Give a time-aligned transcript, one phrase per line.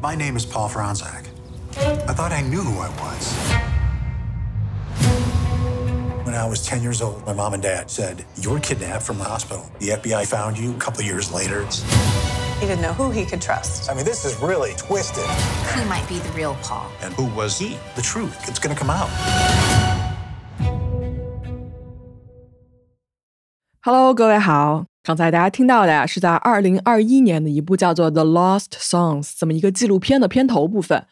[0.00, 1.26] My name is Paul Franzak.
[1.76, 3.34] I thought I knew who I was.
[6.24, 9.18] When I was 10 years old, my mom and dad said, You were kidnapped from
[9.18, 9.70] the hospital.
[9.78, 11.64] The FBI found you a couple years later.
[12.60, 13.90] He didn't know who he could trust.
[13.90, 15.26] I mean, this is really twisted.
[15.74, 16.90] He might be the real Paul.
[17.02, 17.78] And who was he?
[17.94, 18.48] The truth.
[18.48, 19.10] It's going to come out.
[23.82, 24.86] Hello，各位好。
[25.03, 31.07] 刚才大家听到的呀，是在二零二一年的一部叫做《The Lost Songs》这么一个纪录片的片头部分。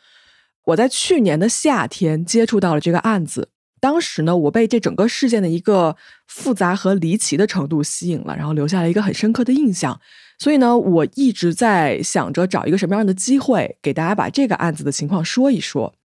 [0.66, 5.96] 我在去年的夏天接触到了这个案子，当时呢，我被这整个事件的一个
[6.28, 10.00] 复杂和离奇的程度吸引了，然后留下了一个很深刻的印象。
[10.38, 15.96] 所以呢，我一直在想着找一个什么样的机会，给大家把这个案子的情况说一说。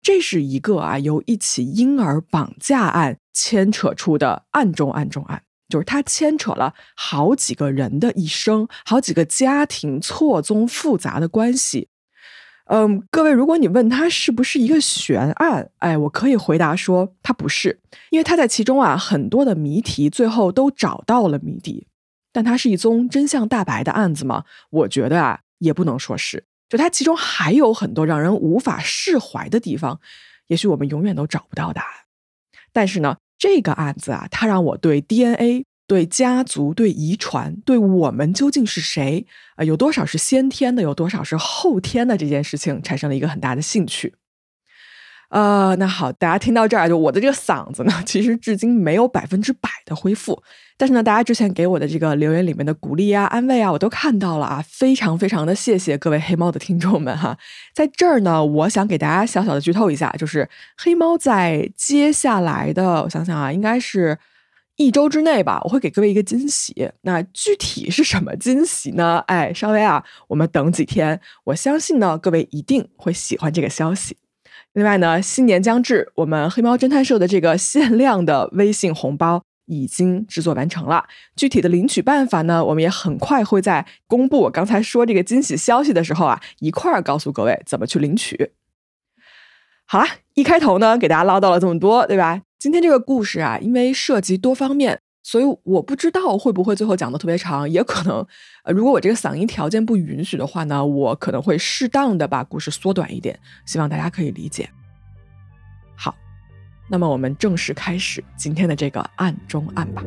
[0.00, 5.42] 这是一个啊，由一起婴儿绑架案牵扯出的案中案中案。
[5.70, 11.88] 就是它牵扯了好几个人的一生，好几个家庭错综复杂的关系。
[12.66, 21.88] 嗯，各位，如果你问他是不是一个悬案，哎，我可以回答说它不是，因为它在其中啊，很多的谜题最后都找到了谜底。
[22.32, 24.44] 但它是一宗真相大白的案子吗？
[24.70, 26.44] 我觉得啊，也不能说是。
[26.68, 30.00] 就它其中还有很多让人无法释怀的地方，
[30.46, 31.90] 也许我们永远都找不到答案。
[32.72, 33.16] 但是呢？
[33.40, 44.14] 这个案子啊，它让我对 DNA、对家族、对遗传、对我们究竟是谁啊，有多少是先天的，有多少是后天的这件事情，产生了一个很大的兴趣。
[45.30, 50.42] 呃，那好，大家听到这儿，就我的这个嗓子呢，其实至今没有百分之百的恢复。
[50.76, 57.38] 但是呢，大家之前给我的这个留言里面的鼓励啊、安慰啊，我都看到了啊，非常非常的谢谢各位黑猫的听众们哈。
[57.72, 64.18] 在这儿呢，我想给大家小小的剧透一下，就是黑猫在接下来的，我想想啊，应该是
[64.76, 66.90] 一周之内吧，我会给各位一个惊喜。
[67.02, 69.18] 那具体是什么惊喜呢？
[69.28, 74.16] 哎，稍微啊，我们等几天，我相信呢，各位一定会喜欢这个消息。
[74.72, 81.08] 另外呢，新年将至，我们黑猫侦探社的这个限量的微信红包已经制作完成了。
[81.34, 88.52] 具体的领取办法呢，我们也很快会在公布我刚才说这个惊喜消息的时候啊，一块儿告诉各位怎么去领取。
[89.86, 92.42] 好了，一开头呢，给大家唠叨了这么多，对吧？
[92.56, 95.00] 今天这个故事啊，因为涉及多方面。
[95.22, 98.26] 所以我不知道会不会最后讲的特别长，也可能，
[98.64, 104.68] 呃，如果我这个嗓音条件不允许的话呢，我可能会适当的把故事缩短一点，希望大家可以理解。
[105.94, 106.14] 好，
[106.88, 110.02] 那么我们正式开始今天的这个案中案吧。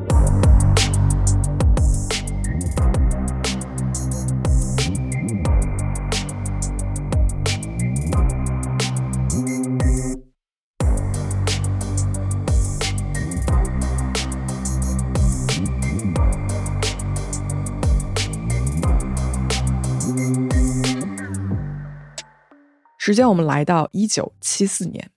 [23.06, 25.12] 时间我们来到一九七四年，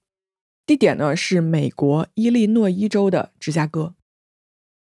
[0.66, 3.94] 地点呢是美国伊利诺伊州的芝加哥。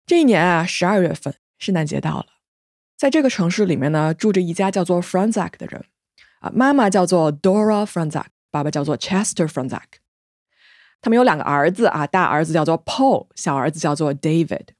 [0.04, 2.26] 这一年啊，十二月份，圣诞节到了，
[2.96, 5.84] 在这个城市里面呢，住着一家叫做 Franzak 的人
[6.40, 10.00] 啊，妈妈叫做 Dora Franzak，爸爸叫做 Chester Franzak。
[11.00, 14.70] 他们有两个儿子啊，大儿子叫做 Paul，小儿子叫做 David。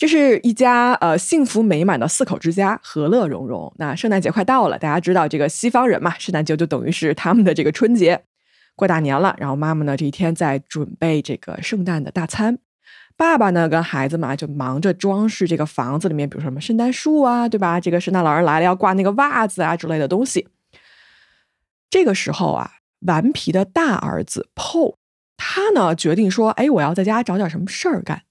[0.00, 3.70] 这是一家呃幸福美满的四口之家，和乐融融。
[3.76, 8.22] 那圣诞节快到了，大家知道这个西方人嘛，圣诞节就等于是他们的这个春节，
[8.74, 9.36] 过大年了。
[9.38, 12.56] 然后妈妈呢这一天在准备这个圣诞的大餐，
[13.14, 17.78] 爸爸呢跟孩子嘛就忙着装饰这个房子里面，比如说什么圣诞树啊，对吧？
[17.78, 20.48] 这个圣诞老人来了要挂那个袜子啊之类的东西。
[21.90, 24.94] 这个时候啊，顽皮的大儿子 Paul，
[25.36, 28.22] 他呢决定说，哎，我要在家找点什么事儿干。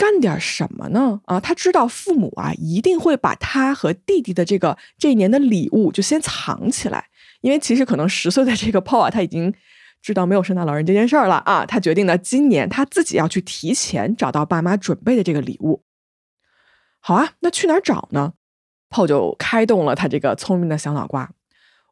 [0.00, 1.20] 干点什么呢？
[1.26, 7.08] 啊，他知道父母啊一定会把他和弟弟的这个这一年的礼物就先藏起来，
[7.42, 9.52] 因为其实可能十岁的这个 Paul 啊，他已经
[10.00, 11.66] 知道没有圣诞老人这件事儿了啊。
[11.66, 15.84] 他决定呢，今年他自己要去提前找到爸妈准备的这个礼物。
[17.00, 18.32] 好啊，那去哪儿找呢
[18.88, 21.30] ？Paul 就开动了他这个聪明的小脑瓜。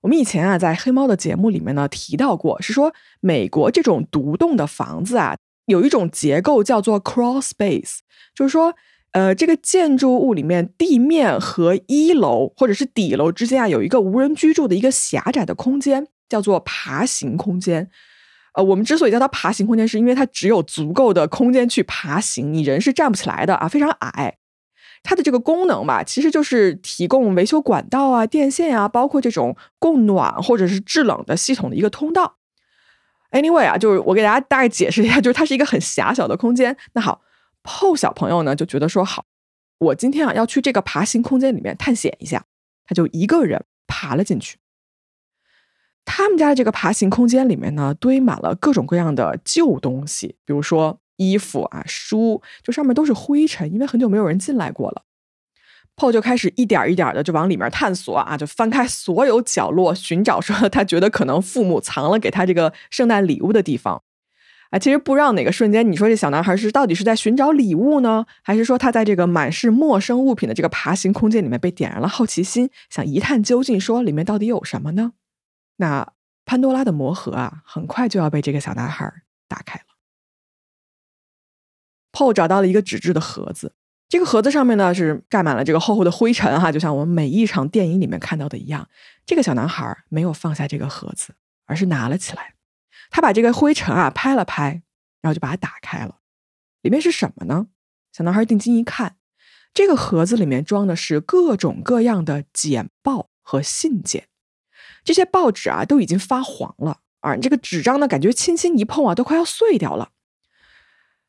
[0.01, 5.37] 我们以前啊在黑猫的节目里面呢提到过，是说美国这种独栋的房子啊。
[5.69, 7.99] 有一种结构叫做 crawl space，
[8.35, 8.75] 就是说，
[9.13, 17.91] 呃，这个建筑物里面地面和一楼或者是底楼之间啊，有一个无人居住的一个狭窄的空间，叫做爬行空间。
[18.55, 24.39] 呃，我们之所以叫它爬行空间，是因为它只有足够的空间去爬行，你人是站不起来的啊，非常矮。
[25.05, 32.38] 它的这个功能吧，其实就是提供维修管道啊、电线啊，包括这种供暖或者是制冷的系统的一个通道。
[33.31, 36.77] Anyway 啊，就是我给大家大概解释一下，就是它是一个很狭小的空间。
[36.95, 37.21] 那好
[37.63, 39.25] ，PO 小朋友呢就觉得说好，
[39.79, 42.47] 我今天啊要去这个爬行空间里面探险一下，
[42.87, 44.59] 他就一个人爬了进去。
[46.07, 55.03] 他们家的这个爬行空间里面呢，堆满了各种各样的旧东西，比如说衣服啊、书，就上面都是灰尘，因为很久没有人进来过了。
[55.99, 64.01] P o 就开始一点一点的就往里面探索啊，就翻开所有角落寻找，说他觉得可能父母藏了给他这个圣诞礼物的地方。
[64.71, 75.15] 啊，其实不知道哪个瞬间，你说这小男孩是到底是在寻找礼物呢，还是说他在这个满是陌生物品的这个爬行空间里面被点燃了好奇心，想一探究竟，说里面到底有什么呢？
[75.79, 76.13] 那
[76.45, 79.13] 潘多拉的魔盒啊，很快就要被这个小男孩
[79.49, 79.85] 打开了。
[82.13, 83.73] Paul 找到了一个纸质的盒子，
[84.09, 88.89] 这个盒子上面呢是盖满了这个厚厚的灰尘哈，就像我们每一场电影里面看到的一样。
[89.27, 91.35] 这个小男孩没有放下这个盒子，
[91.67, 92.55] 而是拿了起来。
[93.11, 94.83] 他把这个灰尘啊拍了拍，
[95.21, 96.21] 然后就把它打开了。
[96.81, 97.67] 里面是什么呢？
[98.13, 99.17] 小男孩定睛一看，
[99.75, 104.29] 这个盒子里面装的是各种各样的简报和信件。
[105.05, 110.11] 这些报纸啊都已经发黄了，而这个纸张呢，感觉轻轻一碰啊，都快要碎掉了。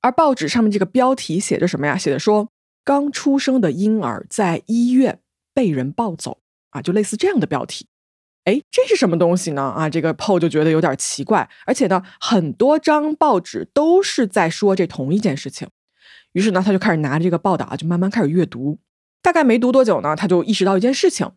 [0.02, 1.98] 而报纸上面这个标题写着什么呀？
[1.98, 2.50] 写着说
[2.84, 5.20] 刚出生的婴儿在医院
[5.54, 6.40] 被人抱走
[6.72, 7.88] 啊，就类似这样的标题。
[8.46, 9.62] 哎，这是什么东西呢？
[9.62, 15.68] 啊，这个 PO 就觉得有点奇怪，而且呢，很多张报纸都是在说这同一件事情。
[16.32, 18.80] 于是呢，他就开始拿着这个报道啊，就慢慢开始阅读。
[19.22, 21.32] 大概没读多久呢，他就意识到一件事情：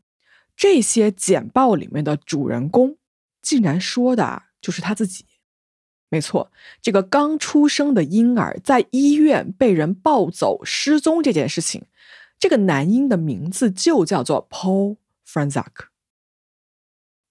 [0.56, 2.97] 这些简报里面的主人公，
[3.43, 5.27] 竟然说的就是他自己。
[6.12, 11.87] 没错，这个刚出生的婴儿在医院被人抱走失踪这件事情，
[12.38, 15.87] 这个男婴的名字就叫做 Paul Franzak。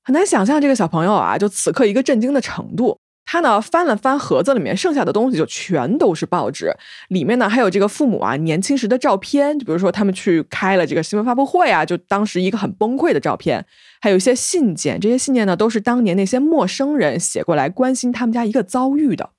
[0.01, 2.97] 很难想象这个小朋友啊，就此刻一个震惊的程度。
[3.25, 6.73] 他呢翻了翻盒子里面剩下的东西，就全都是报纸，
[7.07, 13.65] 里面呢还有这个父母啊年轻时的照片，就比如说他们去开了这个新闻发布会啊，就当时一个很崩溃的照片，
[14.01, 19.29] 还有一些信件，这些信件呢都是当年那些陌生人写过来关心他们家一个遭遇的。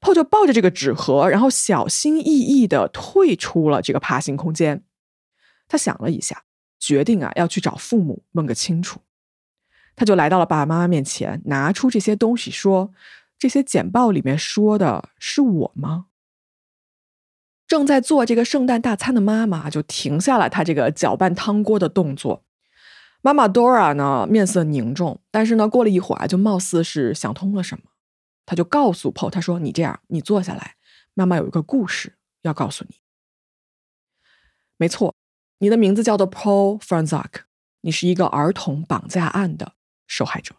[0.00, 4.82] Paul 就抱着这个纸盒，然后小心翼翼的退出了这个爬行空间。
[5.68, 6.42] 他想了一下，
[6.80, 9.00] 决定啊要去找父母问个清楚。
[9.94, 12.92] 他就来到了爸爸妈妈面前，拿出这些东西，说
[13.38, 16.06] ：“这些简报里面说的是我吗？”
[17.68, 22.44] 正在做这个圣诞大餐的妈妈就停下了她这个搅拌汤锅的动作。
[23.22, 27.84] 妈妈 Dora 呢，面色凝重，但是呢，过了一会儿啊，就貌似是想通了什么。
[28.44, 30.74] 他就告诉 Paul，他说：“你这样，你坐下来，
[31.14, 32.96] 妈妈有一个故事要告诉你。
[34.76, 35.14] 没错，
[35.58, 37.42] 你的名字叫做 Paul Franzak，
[37.82, 39.74] 你是一个儿童绑架案的。”
[40.12, 40.54] 受害者。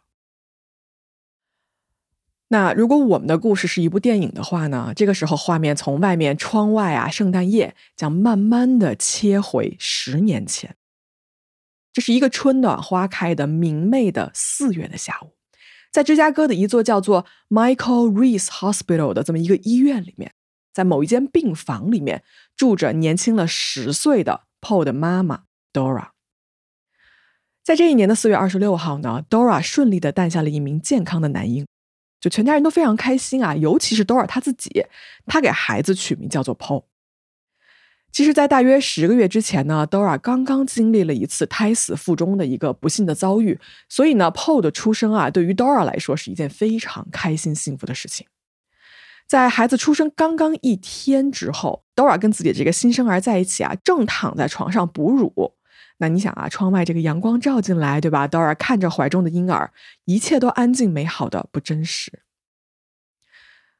[2.47, 4.93] 那如果我们的故事是一部电影的话呢？
[4.95, 10.75] 这个时候，画面从外面窗外啊，圣诞夜将慢慢的切回十年前。
[11.91, 15.33] 这是一个春暖花开的明媚的四月的下午，
[15.91, 20.33] 在芝加哥的一座叫做 Michael Reese Hospital 的这么一个医院里面，
[20.73, 22.23] 在某一间病房里面
[22.55, 26.12] 住着年轻了十岁的 Paul 的妈妈 Dora。
[27.63, 31.65] 在这一年的四月二十六号呢，Dora 顺利的诞下了一名健康的男婴，
[32.19, 34.85] 就全家人都非常开心啊，尤其是 Dora 他自己，
[35.25, 36.83] 他给孩子取名叫做 Paul。
[38.11, 43.57] 其实，在大约十个月之前呢，Dora 刚刚经历了一次胎死腹中的一个不幸的遭遇，
[43.87, 48.27] 所以呢，Paul 的出生啊，对于 Dora 来说是一件非常开心幸福的事情。
[49.25, 55.55] 在孩子出生刚刚一天之后，Dora 跟自己这个新生儿在一起啊，正躺在床上哺乳。
[56.03, 59.71] 那你想啊，窗外这个阳光照进来，对吧？Dora 看着怀中的婴儿，
[60.03, 62.23] 一切都安静美好的不真实。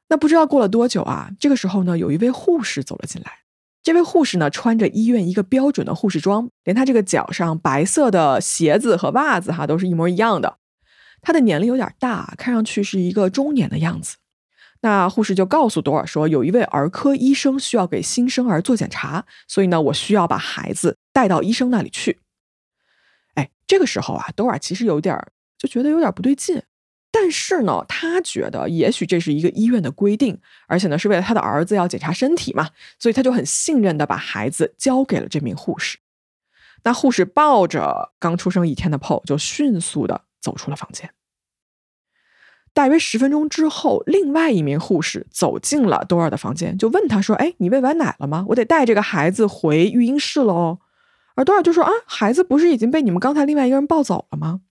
[0.07, 3.39] 那不知道过了多久啊，这个时候呢，有一位护士走了进来。
[3.83, 10.59] 这位护士呢，穿着医院一个标准的护士装，连她这个脚上白色的鞋子和袜子哈，都是一模一样的。
[11.21, 14.15] 她的年龄有点大，看上去是一个中年的样子。
[14.83, 22.19] 那护士就告诉多尔说，有一位儿科医生需要给新生儿做检查，所以呢，我需要把孩子带到医生那里去。
[23.35, 25.17] 哎，这个时候啊，多尔其实有点
[25.57, 26.61] 就觉得有点不对劲，
[27.09, 35.97] 但是呢，他觉得也许这是一个医院的规定，而且呢，是为了他的儿子要检查身体嘛，所以他就很信任的把孩子交给了这名护士。
[36.83, 41.09] 那护士抱着刚出生一天的 po，就迅速的走出了房间。
[42.73, 48.43] 大约十分钟之后，另外一名护士走进了多尔的房间，就问他说：“哎，你喂完奶了吗？
[48.49, 50.79] 我得带这个孩子回育婴室了哦。”
[51.35, 54.61] 而多尔就说：“啊，孩子不是已经被你们刚才另外一个人抱走了吗？”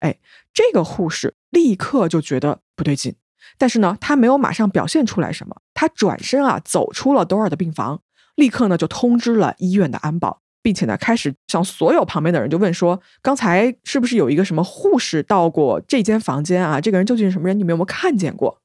[0.00, 0.18] 哎，
[0.52, 3.14] 这个护士立刻就觉得不对劲，
[3.56, 8.02] 但是呢，他没有马上表现出来什么，他转身啊走出了多尔的病房，
[8.34, 16.80] 立刻呢就通知了医院的安保，并且呢，开始向所有旁边的人就问说：“刚才是不是有一个什么护士到过这间房间啊？
[16.80, 17.56] 这个人究竟是什么人？
[17.56, 18.60] 你们有没有看见过？”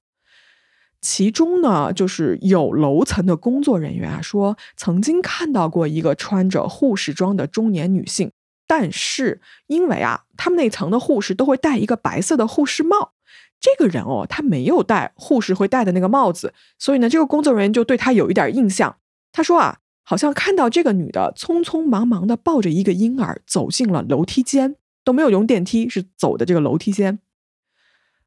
[0.99, 8.31] 其中呢，就是有楼层的工作人员啊说，曾经看到过一个穿着护士装的中年女性，
[8.65, 13.11] 但是因为啊，他们那层的护士都会戴一个白色的护士帽。
[13.59, 18.95] 这个人哦，他没有戴护士会戴的那个帽子，所以呢，这个工作人员就对他有一点印象。
[19.31, 19.77] 他说啊，
[20.11, 24.75] 好像看到这个女的匆匆忙忙的抱着一个婴儿走进了楼梯间，
[25.05, 27.19] 都没有用电梯，是走的这个楼梯间。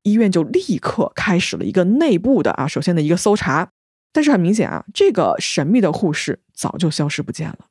[0.02, 3.72] 医院就立刻开始了一个内部的啊，首先的一个搜查。
[4.14, 7.66] 但是很明显啊，这个神秘的护士早就消失不见了。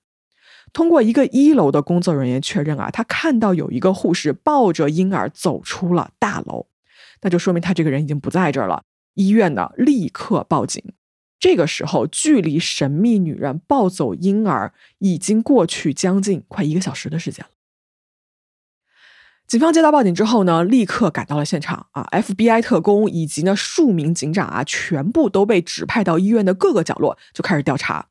[0.74, 6.68] 通过一个一楼的工作人员确认啊，他看到有一个护士抱着婴儿走出了大楼。
[7.22, 8.84] 那就说明他这个人已经不在这儿了。
[9.16, 10.84] 医院呢，立刻报警。
[11.44, 17.52] 这个时候，距离神秘女人抱走婴儿已经过去将近快一个小时的时间了。
[19.46, 28.08] 警方接到报警之后呢，立刻赶到了现场啊，FBI 特工以及呢数名警长啊，全部都被指派到医院的各个角落，就开始调查。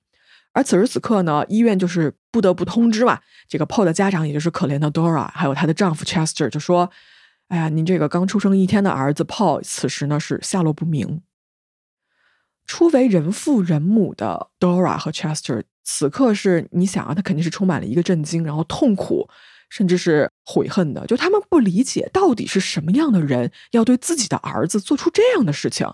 [0.53, 6.91] 而此时此刻呢，医院就是不得不通知嘛，这个 Paul 的家长，也就是可怜的 Dora，还有她的丈夫 Chester，就说。
[7.49, 11.23] 哎呀，您这个刚出生一天的儿子 Paul，此时呢是下落不明。
[12.66, 19.28] 初为人父人母的 Dora 和 Chester，此刻是你想啊，他肯定是充满了一个震惊，然后痛苦，
[19.69, 21.07] 甚至是悔恨的。
[21.07, 25.87] 就他们不理解，到底是什么样的人要对自己的儿子做出这样的事情。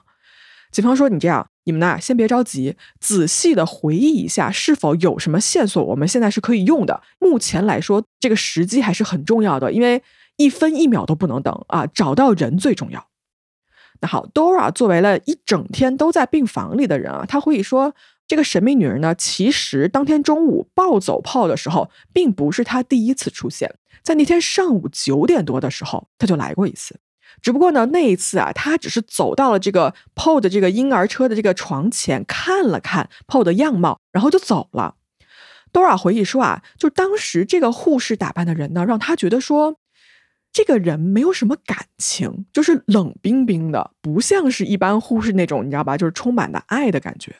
[0.70, 7.02] 警方说：“你这样，你们呢，先别着急，仔细的回忆一下，是否有什么线索，我们现在是可以用的。
[7.18, 10.02] 目前来说，这个时机还是很重要的，因为。”
[10.40, 11.84] 一分一秒都不能等啊！
[11.88, 13.08] 找到人最重要。
[14.00, 17.92] 那好，Dora 作为了一整天都在病房里的人啊，他回忆说，
[18.28, 23.74] 这个神秘女人呢，其实当天中午抱走炮的时候，并不是她第一次出现，
[24.04, 27.00] 在那天上午九点多的时候，她就来过一次。
[27.42, 34.94] 只不过呢，那一次啊，他只是走到了这个 Paul 的这个婴儿车的这个床前，看了看 Paul 的样貌，然后就走了。
[35.72, 39.77] Dora 回忆说啊，就当时这个护士打扮的人呢，让她觉得说。
[40.58, 45.96] 这个人没有什么感情，就是冷冰冰的，不像是一般护士那种，你知道吧？
[45.96, 47.36] 就是充满了爱的感觉。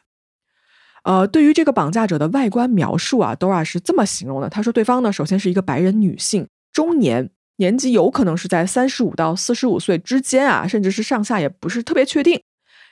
[1.02, 12.40] 呃，对于这个绑架者的外观描述啊，Dora 是这么形容的：他说，对方呢，首先是一个白人女性，中年，年纪有可能是在三十五到四十五岁之间啊，甚至是上下也不是特别确定。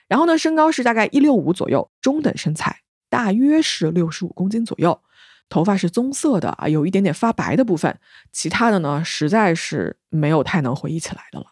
[0.09, 5.01] 然后呢，身高是大概一六五左右，中等身材，大约是六十五公斤左右。
[5.49, 7.99] 头发是棕色的啊，有一点点发白的部分，
[8.33, 11.47] 其他的呢，实在是没有太能回忆起来的了。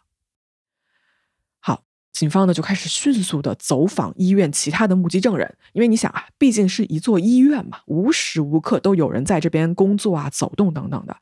[1.61, 11.17] 好，警方呢就开始迅速的走访医院其他的目击证人，因为你想啊，毕竟是一座医院嘛，无时无刻都有人在这边工作啊、走动等等的。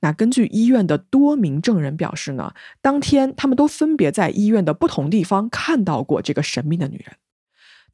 [0.00, 7.16] 那根据医院的多名证人表示呢，当天他们都分别在医院的不同地方看到过这个神秘的女人，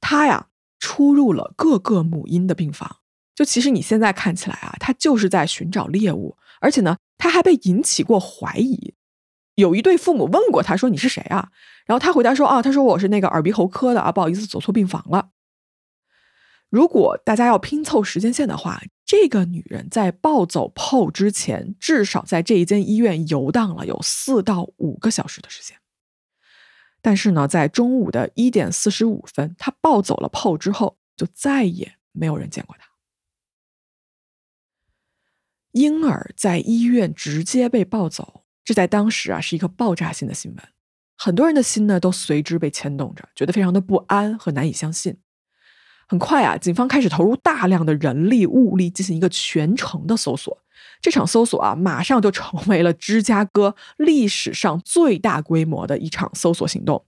[0.01, 0.47] 她呀
[0.79, 2.97] 出入了各个母婴的病房。
[3.41, 8.93] 就其实你现在看起来啊，他就是在寻找猎物，而且呢，他还被引起过怀疑。
[9.55, 11.49] 有一对父母问过他说：“你是谁啊？”
[11.87, 15.31] 然后他回答说：“啊，他说我是那个耳鼻喉科的啊，不好意思，走错病房了。”
[16.69, 25.79] 如果大家要拼凑时间线的话，这个女人在抱走 PO 之前，至少在这一间医院游荡了有四到五个小时的时间。
[27.01, 32.90] 但是呢，在中午的一点四十五分，他抱走了 PO 之后，就再也没有人见过他。
[35.73, 40.65] 婴儿在医院直接被抱走，这在当时啊是一个爆炸性的新闻，
[41.17, 45.17] 很多人的心呢都随之被牵动着，觉得非常的不安和难以相信。
[46.09, 50.59] 很快啊，警方开始投入大量的人力物力进行一个全程的搜索。
[51.01, 57.05] 这场搜索啊，马上就成为了芝加哥历史上最大规模的一场搜索行动。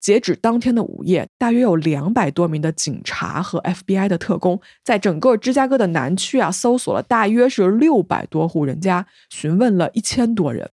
[0.00, 10.70] 截止当天的午夜，大约有两百多名的警察和 FBI 的特工，在整个芝加哥的南区啊，搜索了大约是六百多户人家，询问了一千多人，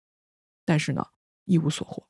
[0.63, 1.07] 但是呢，
[1.45, 2.03] 一无所获。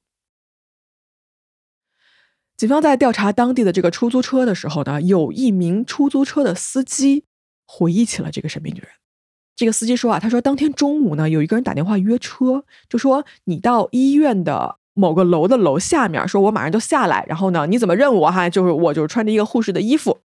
[2.57, 7.23] 警方在调查当地的这个出租车的时候呢，有一名出租车的司机
[7.65, 8.89] 回忆起了这个神秘女人。
[9.55, 14.79] 这个司机说啊，他说当天中午呢，有一个人打电话约车，就说你到医院的。
[14.95, 18.49] 某个楼的楼下面，说我马上就下来，然后呢，你怎么认我哈？
[18.49, 20.21] 就是我就是穿着一个护士的衣服。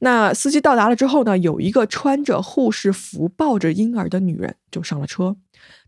[0.00, 5.36] 那司机到达了之后呢，有一个穿着护士服、抱着婴儿的女人就上了车。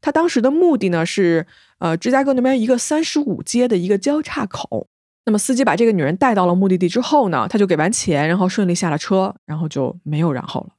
[0.00, 1.46] 他当时的目的呢是，
[1.78, 4.88] 呃，芝加哥那边一个三十五街的一个交叉口。
[5.24, 10.73] 那么司机把这个女人带到了目的地之后呢，他就给完钱，然后顺利下了车，然后就没有然后了。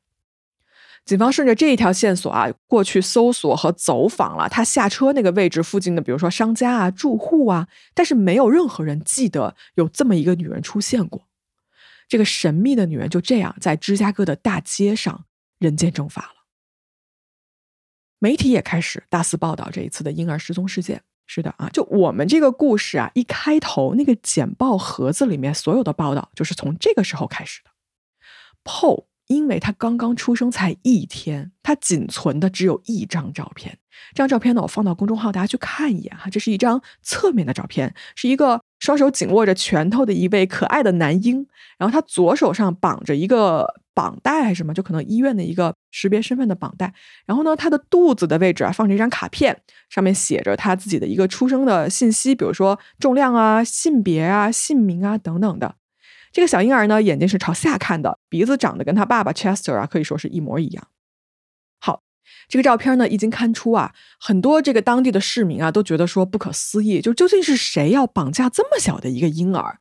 [1.06, 11.28] 警方顺着这一条线索啊，过去搜索和走访了他下车那个位置附近的，比如说商家啊、住户啊，但是没有任何人记得有这么一个女人出现过。
[12.08, 15.26] 这个神秘的女人就这样在芝加哥的大街上
[15.60, 16.30] 人间蒸发了。
[18.18, 21.04] 媒体也开始大肆报道这一次的婴儿失踪事件。
[21.28, 27.72] 是的啊，就我们这个故事啊，一开头那个简报盒子里面所有的报道，就是从这个时候开始的。
[28.64, 33.78] Po 因为他刚刚出生才一天，他仅存的只有一张照片。
[34.14, 36.30] 这张照片呢，我放到公众号，大家去看一眼哈。
[36.30, 43.82] 这是一张侧面的照片，是一个双手紧握着拳头的一位可爱的男婴，然后他左手上绑着一个。
[43.96, 46.94] 绑带还是什么，就可能医院的一个识别身份的绑带。
[47.26, 49.58] 然后呢，他的肚子的位置啊，放着一张卡片，
[49.90, 55.76] 上面写着他自己的一个出生的信息，比如说重量啊、性别啊、姓名啊等等的。
[56.36, 60.88] 这个小婴儿呢，眼睛是朝下看的，鼻子长得跟他爸爸 Chester 啊，可以说是一模一样。
[61.80, 62.02] 好，
[62.50, 69.80] 这个照片呢，一经刊出啊，很多这个当地的市民啊，都觉得说不可思议，就究竟是谁要绑架这么小的一个婴儿？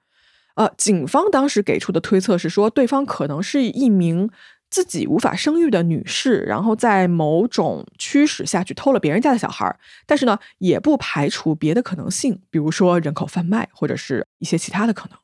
[0.54, 4.30] 呃，警方当时给出的推测是说，对方可能是一名
[4.70, 15.18] 自己无法生育的女士，然后在某种驱使下去偷了别人家的小孩儿但是呢，也不排除别的可能性，比如说人口贩卖或者是一些其他的可能。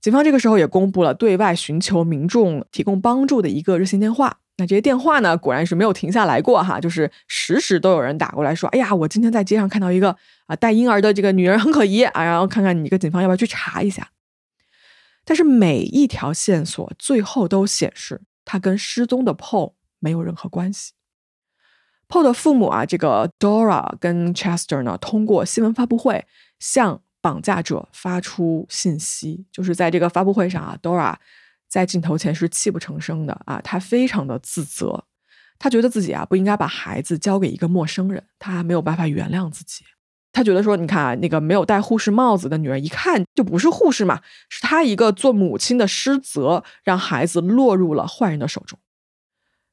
[0.00, 4.38] 警方这个时候也公布了对外寻求民众提供帮助的一个热线电话。
[4.58, 14.08] 那这些电话呢，果然是没有停下来过哈，就是时时都有人打过来说：“哎呀，我今天在街上看到一个啊带婴儿的这个女人很可疑啊，然后看看你个警方要不要去查一下。”
[15.26, 20.92] 但是每一条线索最后都显示，他跟失踪的 Paul 没有任何关系。
[22.08, 26.24] Paul 的父母啊，这个 Dora 跟 Chester 呢，通过新闻发布会
[26.58, 31.14] 向绑架者发出信息，就是在这个发布会上啊，Dora。
[31.68, 35.04] 在镜头前是泣不成声的啊，他非常的自责，
[35.58, 39.84] 他觉得自己啊不应该把孩子交给一个陌生人，他没有办法原谅自己。
[40.32, 48.78] 他觉得说，你看啊，那个没有戴护士帽子的女人，一看就不是护士嘛，是他一个做母亲的失责，让孩子落入了坏人的手中。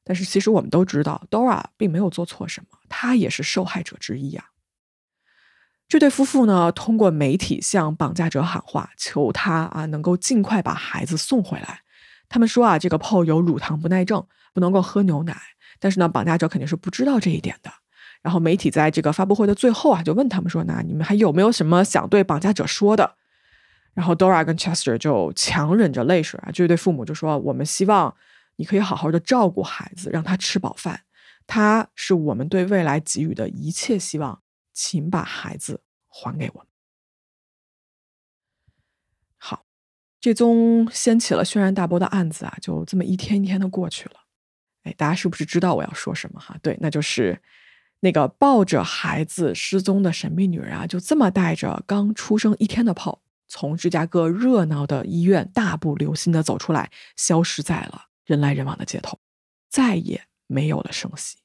[0.02, 4.46] 但是其实我们都知道，Dora 并没有做错什么，她也是受害者之一啊。
[5.88, 11.80] 这对夫妇呢，通过媒体向绑架者喊话，求他啊能够尽快把孩子送回来。
[12.28, 15.36] 他们说啊，这个 po 有乳糖不耐症，不能够喝牛奶。
[15.78, 17.70] 但是呢，绑架者肯定是不知道这一点的。
[18.22, 23.16] 然后媒体在这个发布会的最后啊，就问他们说：“那你们还有没有什么想对绑架者说的？”
[23.92, 28.16] 然后 Dora 跟 Chester 就强忍着泪水啊，这对父母就说：“我们希望
[28.56, 31.02] 你可以好好的照顾孩子，让他吃饱饭。
[31.46, 34.40] 他是我们对未来给予的一切希望，
[34.74, 36.66] 请把孩子还给我们。”
[40.20, 44.20] 这宗掀起了轩然大波的案子啊，就这么一天一天的过去了。
[44.84, 46.56] 哎，大家是不是知道我要说什么哈？
[46.62, 47.38] 对，那就是
[48.00, 59.18] 那个抱着孩子失踪的神秘女人啊，就这么带着刚出生一天的炮，从芝加哥热闹的医院大步流星的走出来，消失在了人来人往的街头，
[59.68, 61.36] 再也没有了声息。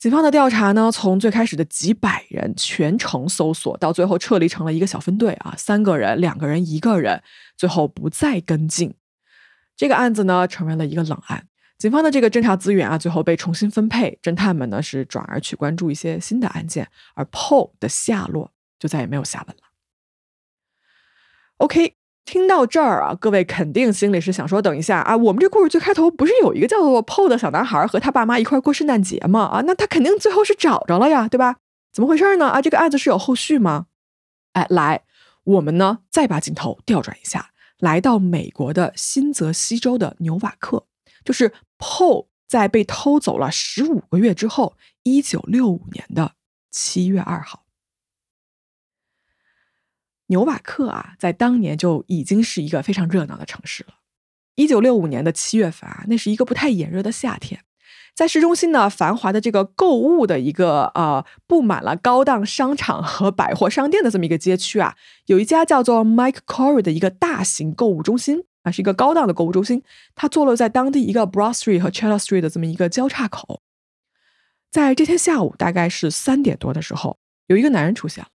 [0.00, 7.22] 警方的调查呢，从最开始的几百人全程搜索，到最后撤离成了一个小分队啊，三个人、两个人、一个人，
[7.54, 8.94] 最后不再跟进
[9.76, 11.46] 这个案子呢，成为了一个冷案。
[11.76, 19.62] 警方的这个侦查资源啊，最后被重新分配，侦探们呢是转而去关注一些新的案件，而 Paul 的下落就再也没有下文了。
[21.58, 21.99] OK。
[22.30, 29.40] 听到这儿啊，各位肯定心里是想说：等一下啊，我们这故事最开头不是有一个叫做 Paul 的小男孩和他爸妈一块过圣诞节吗？
[29.46, 31.56] 啊，那他肯定最后是找着了呀，对吧？
[31.92, 32.46] 怎么回事呢？
[32.46, 33.86] 啊，这个案子是有后续吗？
[34.52, 35.02] 哎，来，
[35.42, 40.86] 我们呢再把镜头调转一下，来到美国的新泽西州的纽瓦克，
[41.24, 46.34] 就是 Paul 在被偷走了十五个月之后，一九六五年的
[46.70, 47.64] 七月二号。
[50.30, 53.94] 纽瓦克啊，在当年就已经是一个非常热闹的城市了。
[54.54, 57.62] 一九六五年的七月份啊，那是一个不太炎热的夏天，
[58.14, 69.82] 在市中心呢，繁华的这个购物的一个呃，布满了高档商场和百货商店的这么一个街区啊，有一家叫做 Mike Corey 的一个大型购物中心啊，是一个高档的购物中心，
[70.14, 73.62] 它坐落在当地一个 Broad Street 和 Chella Street 的这么一个交叉口。
[74.70, 78.30] 在这天下午，大概是三点多的时候，有一个男人出现了。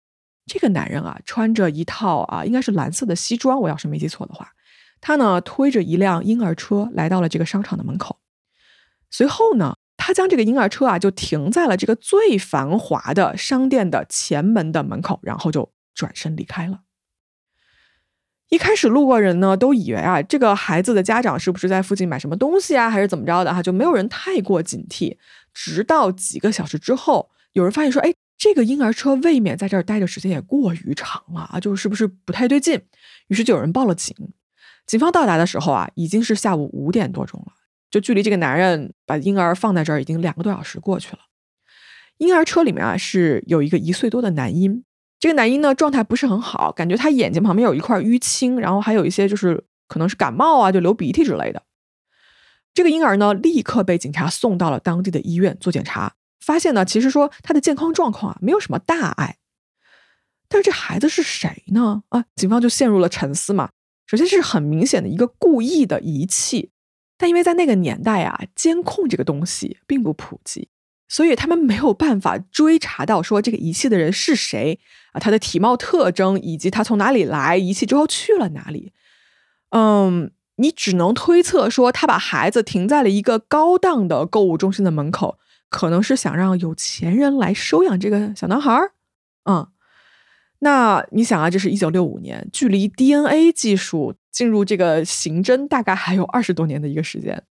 [0.53, 4.51] 这个男人啊，穿着一套啊，应该是蓝色的西装，我要是没记错的话，
[5.01, 8.19] 他呢推着一辆婴儿车来到了这个商场的门口。
[9.13, 16.81] 随后呢，他将这个婴儿车啊就停在了这个最繁华的商店的前门的门口，然后就转身离开了。
[18.49, 25.17] 一开始路过人呢都以为啊，这个孩子的家长是不是在附近买什么东西啊，还是怎么着的哈，就没有人太过警惕。
[25.55, 32.81] 直到几个小时之后，有人发现说，哎，这个婴儿车未免在这儿待的时间也过于长了啊，就是不是不太对劲。
[33.29, 34.17] 于是就有人报了警。
[34.87, 37.53] 警方到达的时候啊，已经是下午五点多钟了，
[37.91, 41.19] 就距离这个男人把婴儿放在这儿已经两个多小时过去了。
[42.17, 44.85] 婴儿车里面啊是有一个一岁多的男婴。
[45.19, 51.63] 这个男婴呢状态不是很好，感觉他眼睛旁边有一块淤青，然后还有一些就是可能是感冒啊，就流鼻涕之类的。
[52.73, 59.37] 这个婴儿呢立刻被警察送到了当地的医院做检查，发现呢其实说他的健康状况啊没有什么大碍。
[60.49, 62.03] 但是这孩子是谁呢？
[62.09, 63.71] 啊，警方就陷入了沉思嘛。
[64.07, 66.73] 首先是很明显的一个故意的遗弃，
[67.17, 70.69] 但因为在那个年代啊，监控这个东西并不普及。
[71.09, 74.81] 所以他们没有办法追查到说这个遗弃的人是谁
[75.13, 78.93] 啊，他的体貌特征以及他从哪里来，遗弃之后去了哪里。
[79.71, 85.39] 嗯，你只能推测说他把孩子停在了一个高档的购物中心的门口，
[85.71, 88.93] 可能是想让有钱人来收养这个小男孩儿。
[89.45, 89.67] 嗯，
[90.59, 97.45] 那你想啊，这是一九六五年，距离 DNA 技术进入这个刑侦大概还有二十多年的一个时间，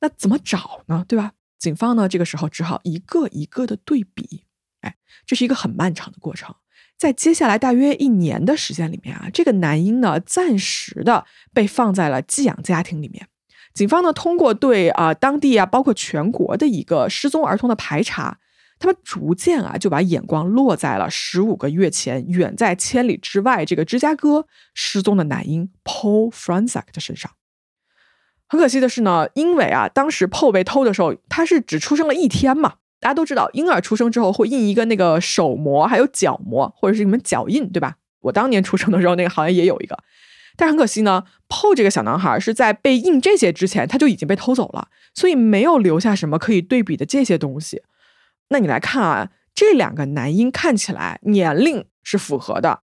[0.00, 1.04] 那怎么找呢？
[1.06, 1.34] 对吧？
[1.58, 4.46] 警方呢，这个时候只好一个一个的对比，
[4.80, 6.56] 哎，这是一个很漫长的过程。
[6.98, 13.28] 在接下来大约一年的时间里面啊，这个男婴呢，暂时的被放在了寄养家庭里面。
[13.74, 18.38] 警方呢，通过对啊当地啊，包括全国的一个失踪儿童的排查，
[18.78, 27.30] 他们逐渐啊就把眼光落在了十五个月前远在千里之外这个芝加哥失踪的男婴 Paul Franzak 的身上。
[28.46, 32.74] 很可惜的是呢，因为啊，当时 Paul 被偷的时候，他是只出生了一天嘛。
[33.00, 37.96] 大家都知道，婴儿出生之后会印一个那个手模，还有脚模，或者是你们脚印，对吧？
[38.20, 39.98] 我当年出生的时候，那个好像也有一个。
[40.56, 47.82] 但很可惜呢，Paul 这个小男孩是在被印这些之前，他就已经被偷走了，所以没有留下什么可以对比的这些东西。
[48.48, 52.80] 那你来看啊，这两个男婴看起来年龄是符合的，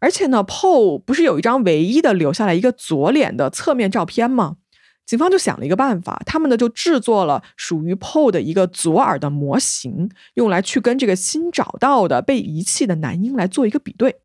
[0.00, 4.56] 而且呢，Paul 不是有一张唯一的留下来一个左脸的侧面照片吗？
[5.04, 14.20] 警方就想了一个办法，他们呢就制作了属于 Paul 的一个左耳的模型，用来去跟这个新找到的被遗弃的男婴来做一个比对。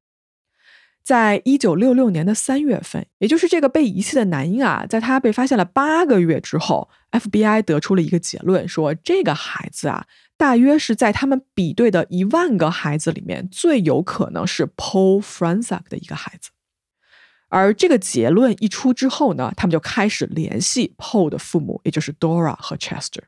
[1.04, 16.52] 在一九六六年的三月份，也就是这个被遗弃的男婴啊，在他被发现了八个月之后，FBI 得出了一个结论，说这个孩子啊，大约是在他们比对的一万个孩子里面，最有可能是 Paul Franzak 的一个孩子。
[17.50, 23.24] 而这个结论一出之后呢，他们就开始联系 Paul 的父母，也就是 Dora 和 Chester。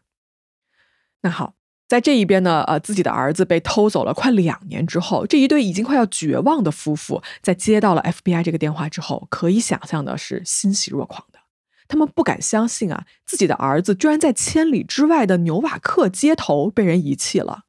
[1.21, 1.54] 那好，
[1.87, 11.39] 在这一边呢，呃，自己的儿子被偷走了快两年之后，这一对已经快要绝望的夫妇，在接到了 FBI 这个电话之后，可以想象的是欣喜若狂的。
[11.87, 17.65] 他们不敢相信啊，自己的儿子居然在千里之外的纽瓦克街头被人遗弃了。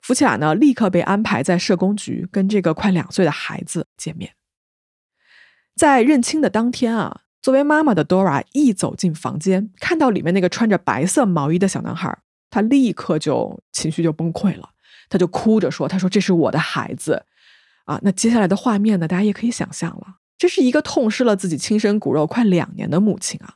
[0.00, 4.32] 夫妻俩呢，立刻被安排在社工局跟这个快两岁的孩子见面。
[5.76, 12.16] 在认亲的当天啊，作为妈妈的 Dora 一走进房间，看到里面那个穿着白色毛衣的小男孩，
[12.54, 14.70] 他立刻就情绪就崩溃了，
[15.08, 17.24] 他就哭着说：“他说这是我的孩子
[17.84, 23.54] 啊！”那接下来的画面呢，大家也可以想象了，这是一个痛失了自己亲生骨肉快两年的母亲啊。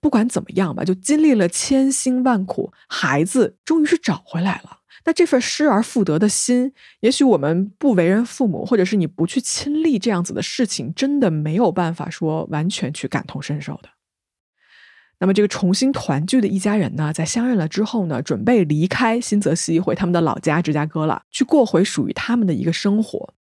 [0.00, 4.78] 不管怎么样吧，就经历了千辛万苦，孩子终于是找回来了。
[5.04, 13.88] 那这份失而复得的心，也许我们不为人父母，或者是你不去亲历这样子的事情，真的没有办法说完全去感同身受的。
[15.18, 23.34] 那么，这个重新团聚的一家人呢，在相认了之后呢，准备离开新泽西，回他们的老家芝加哥了，去过回属于他们的一个生活。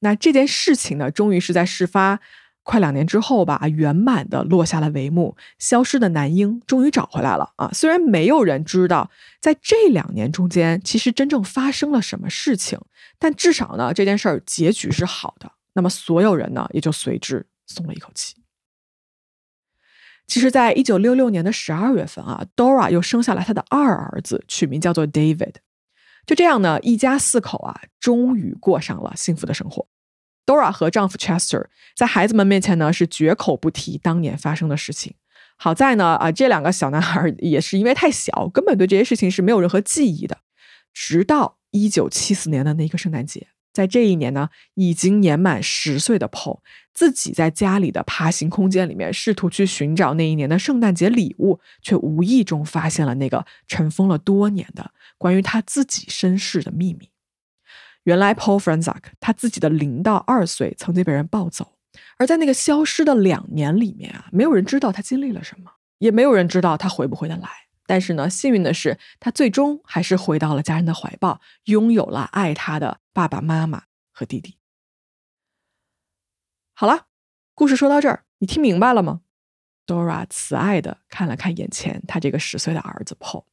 [0.00, 2.20] 那这件事情呢，终于是在事发。
[2.64, 5.36] 快两年之后吧，圆满的落下了帷幕。
[5.58, 7.68] 消失的男婴终于找回来了啊！
[7.72, 12.78] 虽然没有人知道在这两年中间其实真正发生了什么事情，
[13.18, 15.50] 但至少呢，这件事儿结局是好的。
[15.74, 18.36] 那么所有人呢，也就随之松了一口气。
[20.32, 25.56] 其实，在一九六六年的十二月份啊，Dora 又生下了他的二儿子，取名叫做 David。
[26.24, 29.86] 就这样呢，一家四口啊，终于过上了幸福的生活。
[30.46, 35.16] Dora 和丈夫 Chester 在孩子们面前呢是绝口不提当年发生的事情。
[35.58, 40.38] 好在呢啊，这两个小男孩也是因为太小，根本对这些事情是没有任何记忆的。
[40.94, 46.60] 直到一九七四年的那个圣诞节，在这一年呢，已经年满十岁的 Paul
[46.94, 57.08] 自己在家里的爬行空间里面试图去寻找那一年的圣诞节礼物，却无意中发现了那个尘封了多年的关于他自己身世的秘密。
[58.04, 61.76] 原来 Paul Franzak 他自己的零到二岁曾经被人抱走，
[62.18, 67.48] 而在那个消失的两年里面啊，没有人知道他经历了什么，也没有人知道他回不回得来。
[67.86, 74.56] 但是呢，幸运的是，他最终还是回到了家人的怀抱，拥有了爱他的爸爸妈妈和弟弟。
[76.82, 77.06] 好了，
[77.54, 79.20] 故事说到这儿，你听明白了吗
[79.86, 83.44] ？Dora 慈爱的看了看眼前他这个十岁的儿子 Paul。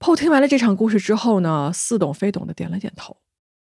[0.00, 3.18] Paul 听完了这场故事之后呢，似懂非懂的点了点头。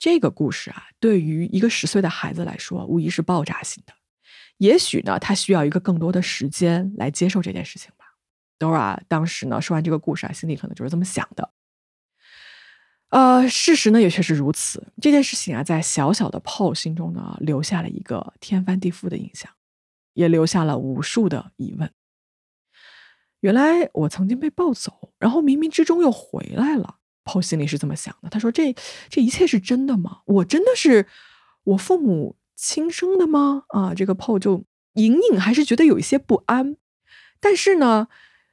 [0.00, 3.92] 这个故事啊，对于一个十岁的孩子来说，无疑是爆炸性的。
[4.56, 8.04] 也许呢，他需要一个更多的时间来接受这件事情吧。
[8.58, 11.48] Dora 当时呢说完这个故事啊，心里可能就是这么想的。
[13.10, 14.86] 呃，事实呢也确实如此。
[15.00, 19.50] 这件事情啊，在小小的 PO 心中呢，留下了一个天翻地覆的印象，
[20.12, 21.90] 也留下了无数的疑问。
[23.40, 26.96] 原来我曾经被抱走，然后冥冥之中又回来了。
[27.24, 28.28] PO 心里是这么想的。
[28.28, 28.74] 他说：“这
[29.08, 30.20] 这一切是真的吗？
[30.26, 31.06] 我真的是
[31.64, 36.76] 我父母亲生的吗？”啊，这个 PO 就隐隐还是觉得有一些不安。
[37.40, 38.08] 但是呢。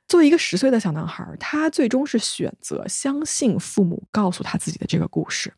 [0.07, 5.53] 作为一个十岁的小男孩，他最终是选择相信父母告诉他自己的这个故事。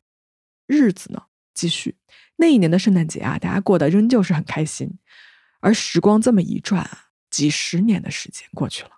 [0.66, 1.96] 日子呢，继续。
[2.38, 5.00] 那一年的圣诞节啊，大家过得仍旧是很开心。
[5.60, 8.92] 而时光这么一转啊，几十年的时间过去了，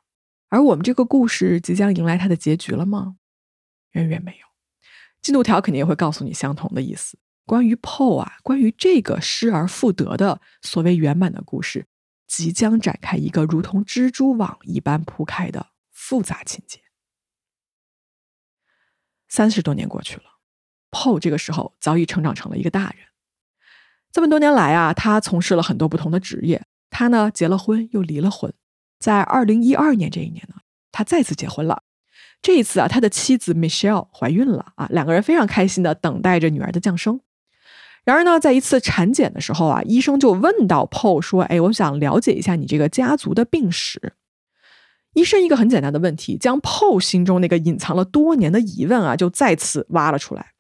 [0.49, 3.15] 而我们这个故事即将迎来它的结局了吗？
[3.93, 4.45] 远远没有。
[5.21, 7.17] 进度条肯定也会告诉你相同的意思。
[7.45, 11.87] 关于 Paul 啊，关于这个失而复得的所谓圆满的故事。
[12.29, 16.79] 即将展开一个如同蜘蛛网一般铺开的复杂情节。
[19.27, 20.23] 三十多年过去了
[20.91, 23.07] ，Paul 这个时候早已成长成了一个大人。
[24.11, 26.65] 这么多年来啊，他从事了很多不同的职业。
[26.91, 28.53] 他呢，结了婚又离了婚。
[28.99, 30.55] 在二零一二年这一年呢，
[30.91, 31.83] 他再次结婚了。
[32.41, 37.21] 这一次啊，他的妻子 Michelle 怀孕了啊，两个人非常开心的等待着女儿的降生。
[38.09, 44.13] 然而呢，在一次产检的时候啊，医生就问到 Paul 说：“哎，我想了解一下你这个家族的病史。”
[45.13, 50.53] 医生一个很简单的问题，将 Paul 心中那个隐藏了多年的疑问啊，就再次挖了出来。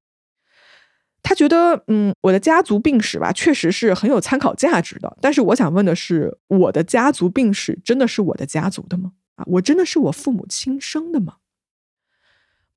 [1.23, 5.17] 他觉得，嗯，我的家族病史吧，确实是很有参考价值的。
[5.19, 9.13] 但是我想问的是，我的家族病史真的是我的家族的吗？
[9.37, 11.37] 啊，我真的是我父母亲生的吗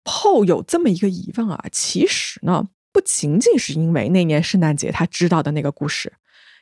[0.02, 2.68] po 有这么一个疑问啊，其实呢。
[2.92, 6.12] 不仅仅是因为那年圣诞节他知道的那个故事，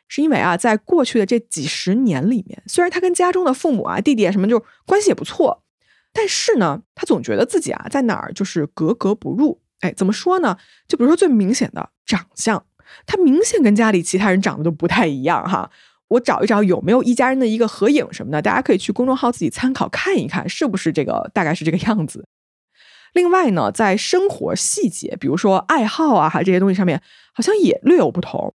[0.08, 5.64] 是因为啊，在过去的这几十年里面，虽然他跟家中的父母啊、弟弟啊什么就关系也不错，
[6.12, 9.60] 但是呢，他总觉得自己啊在哪儿就是格格不入。
[9.80, 10.56] 哎，怎么说呢？
[10.86, 12.64] 就比如说最明显的长相，
[13.06, 15.70] 他明显跟家里其他人长得都不太一样哈。
[16.08, 22.26] 我找一找有没有一家人的一个合影什么的，大家可以去公众号自己参考看一看，是不是这个大概是这个样子。
[23.12, 28.54] 另外呢，在生活细节，比如说爱好啊，哈这些东西上面，好像也略有不同。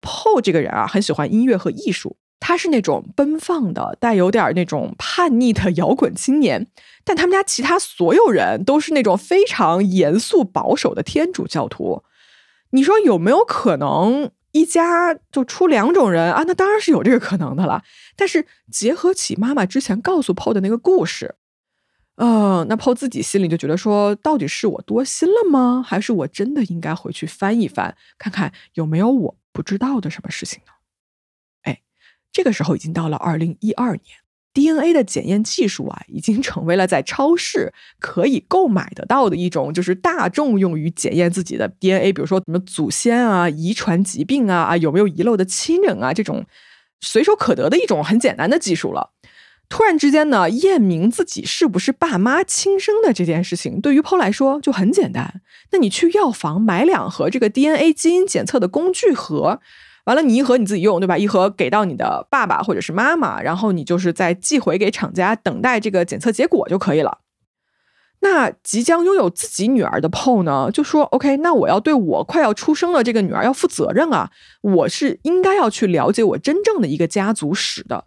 [0.00, 6.66] Paul 这个人啊，很喜欢音乐和艺术，他是那种奔放的、带有点那种叛逆的摇滚青年。
[7.04, 12.02] 但他们家其他所有人都是那种非常严肃保守的天主教徒。
[12.70, 16.42] 你说有没有可能一家就出两种人啊？
[16.46, 17.82] 那当然是有这个可能的了。
[18.16, 21.36] 但是结合起妈妈之前告诉 Paul 的那个故事。
[22.16, 25.84] 呃，那 PO 自己心里就觉得说，到底是我多心了吗？
[25.84, 30.72] 还是我真的应该回去翻一翻，看看有没有我不知道的什么事情呢？
[31.62, 31.80] 哎，
[32.30, 34.18] 这个时候已经到了二零一二年
[34.52, 46.46] ，DNA 的检验技术啊，已经成为了在超市可以购买得到的一种，就是大众用于检验自己的 DNA，比如说什么祖先啊、遗传疾病啊、啊有没有遗漏的亲人啊，这种
[47.00, 49.10] 随手可得的一种很简单的技术了。
[49.68, 55.40] 突然之间呢，验明自己是不是爸妈亲生的这件事情，对于 Paul 来说就很简单。
[55.72, 59.60] 那你去药房买两盒这个 DNA 基因检测的工具盒，
[60.04, 61.18] 完了你一盒你自己用，对吧？
[61.18, 67.18] 一盒给到你的爸爸或者是妈妈，然后你就是再寄回给厂家，等待这个检测结果就可以了。
[68.20, 78.04] 那即将拥有自己女儿的 Paul 呢，就说：“OK，那我要对我快要出生的这个女儿要负责任啊，我是应该要去了解我真正的一个家族史的。”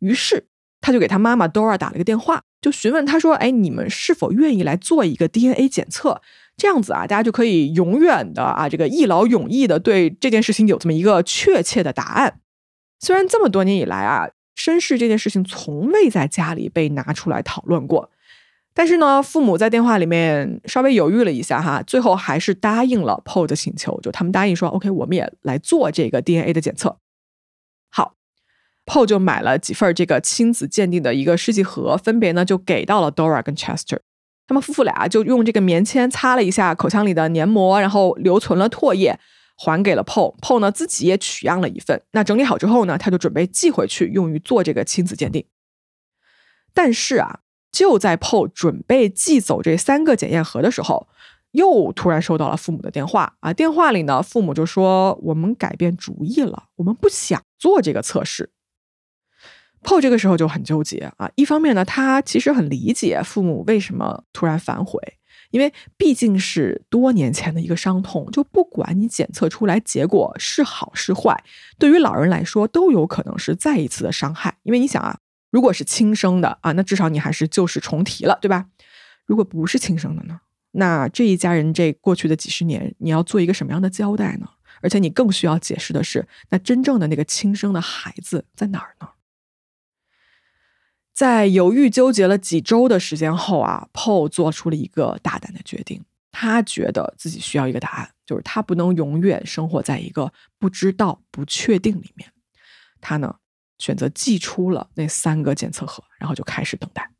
[0.00, 0.48] 于是。
[0.80, 6.20] 他就给他妈妈 Dora 打了个电话，就询问他说：“哎，你们是否愿意来做一个 DNA 检测？
[6.56, 12.40] 这样子啊，大家就可以永远的啊，这个一劳永逸的对这件事情有这么一个确切的答案。
[13.00, 18.10] 虽然这么多年以来啊，身世这件事情从未在家里被拿出来讨论过，
[18.74, 26.98] 但是呢，父母在电话里面稍微犹豫了一下哈，最后还是答应了 Paul 的请求，就他们答应说：OK，我们也来做这个 DNA 的检测。”
[28.88, 33.98] Paul 就买了几份这个亲子鉴定的一个试剂盒，分别呢就给到了 Dora 跟 Chester。
[34.46, 39.20] 他们夫妇俩就用这个棉签擦了一下口腔里的黏膜，然后留存了唾液，
[39.58, 40.38] 还给了 Paul。
[40.40, 42.02] Paul 呢自己也取样了一份。
[42.12, 45.44] 那整理好之后呢，他就准备寄回去，用于做这个亲子鉴定。
[46.72, 51.08] 但是啊，就在 Paul 准备寄走这三个检验盒的时候，
[51.50, 53.52] 又突然收到了父母的电话啊。
[53.52, 58.50] 电话里呢，父母就说：“我们改变主意了，我们不想做这个测试。”
[59.82, 61.30] Paul 这个时候就很纠结啊。
[61.34, 65.00] 一方面呢，他其实很理解父母为什么突然反悔，
[65.50, 71.44] 因为毕竟是多年前的一个伤痛，就不管你检测出来结果是好是坏，
[71.78, 74.56] 对于老人来说都有可能是再一次的伤害。
[74.62, 75.18] 因为你想啊。
[75.50, 78.66] 如果是亲生的啊，那至少你还是旧事重提了，对吧？
[79.24, 80.40] 如果不是亲生的呢？
[80.72, 84.46] 那这一家人这过去的几十年，你要做一个什么样的交代呢？
[84.82, 89.08] 而且你更需要解释的是，那真正的那个亲生的孩子在哪儿呢？
[91.18, 96.04] 在犹豫纠结了几周的时间后啊，Paul 做出了一个大胆的决定。
[96.30, 102.32] 他觉得自己需要一个答案，就是他不能永远生活在一个不知道、不确定里面。
[103.00, 103.34] 他呢？
[103.80, 107.10] 选择寄出了那三个检测盒，然后就开始等待。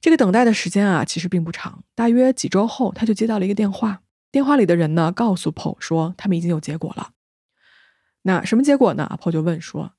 [0.00, 4.00] 这个等待的时间啊，其实并不长，大约几周后，他就接到了一个电话。
[4.32, 7.10] 电话里的人呢，告诉 Paul 说，他们已经有结果了。
[8.22, 9.92] 那什么结果呢？Paul 就问说，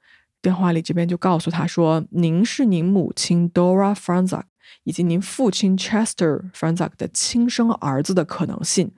[0.47, 4.43] 电话里这边就告诉他说，您是您母亲 Dora Franzak
[4.85, 8.95] 以及您父亲 Chester Franzak 的亲生儿子的可能性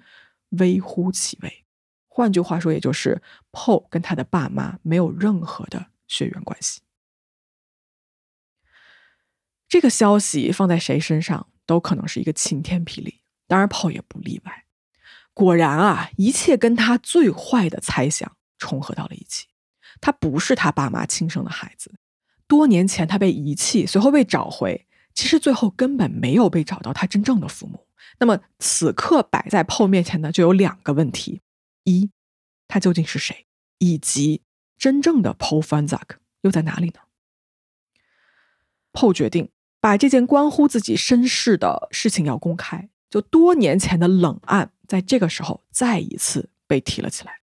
[0.49, 1.65] 微乎其微。
[2.07, 6.81] 换句话说，也就是 Paul 跟他的爸妈没有任何的血缘关系。
[9.67, 14.65] 这个消息放在谁身上都可能是一个晴天霹雳，当然 Paul 也不例外。
[15.33, 19.47] 果然啊，一切跟他最坏的猜想重合到了一起。
[20.01, 21.93] 他不是他爸妈亲生的孩子，
[22.47, 27.87] 多年前他被遗弃，随后被找回，其实最后根本没有被找到他真正的父母。
[28.19, 31.41] 那么此刻摆在 PO 面前的就有两个问题。
[31.83, 32.09] 一，
[32.67, 33.45] 他究竟是谁？
[33.77, 34.41] 以及
[34.77, 36.99] 真正的 Paul Franzak 又在哪里呢
[38.93, 47.38] ？PO 决定把这件关乎自己身世的事情要公开，就多年前的冷案，在这个时候再一次被提了起来。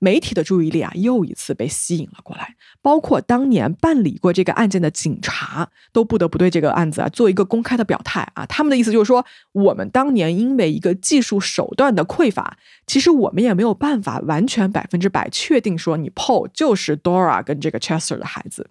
[0.00, 8.46] 媒体的注意力啊，又一次被吸引了过来，包括当年办理过这个案件的警察，都不得不对这个案子啊做一个公开的表态啊。
[8.46, 12.56] 他们的意思就是说，我们当年因为一个技术手段的匮乏，
[12.86, 18.70] 其实我们也没有办法完全百分之百确定说你 Paul 就是 Dora 跟这个 Chester 的孩子。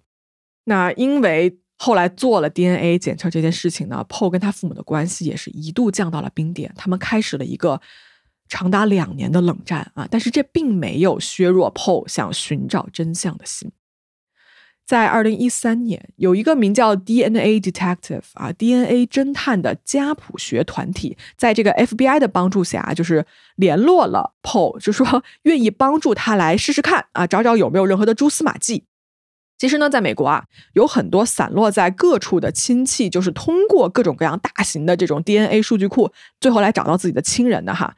[0.64, 7.80] 那因为后来做了 DNA 检测这件事情呢，Paul 跟他父母的关系也是一度降到了冰点，他们开始了一个。
[8.48, 13.70] 长达两年的冷战啊，但是这并没有削弱 Paul 想寻找真相的心。
[14.86, 28.84] 在二零一三年，有一个名叫 DNA Detective 啊 DNA 侦探的家谱学团体，在这个 FBI 的帮助下，就是联络了 Paul，就说 愿意帮助他来试试看啊，找找有没有任何的蛛丝马迹。
[29.58, 37.94] 其实呢，在美国啊，有很多散落在各处的亲戚，就是通过各种各样大型的这种 DNA 数据库，最后来找到自己的亲人的哈。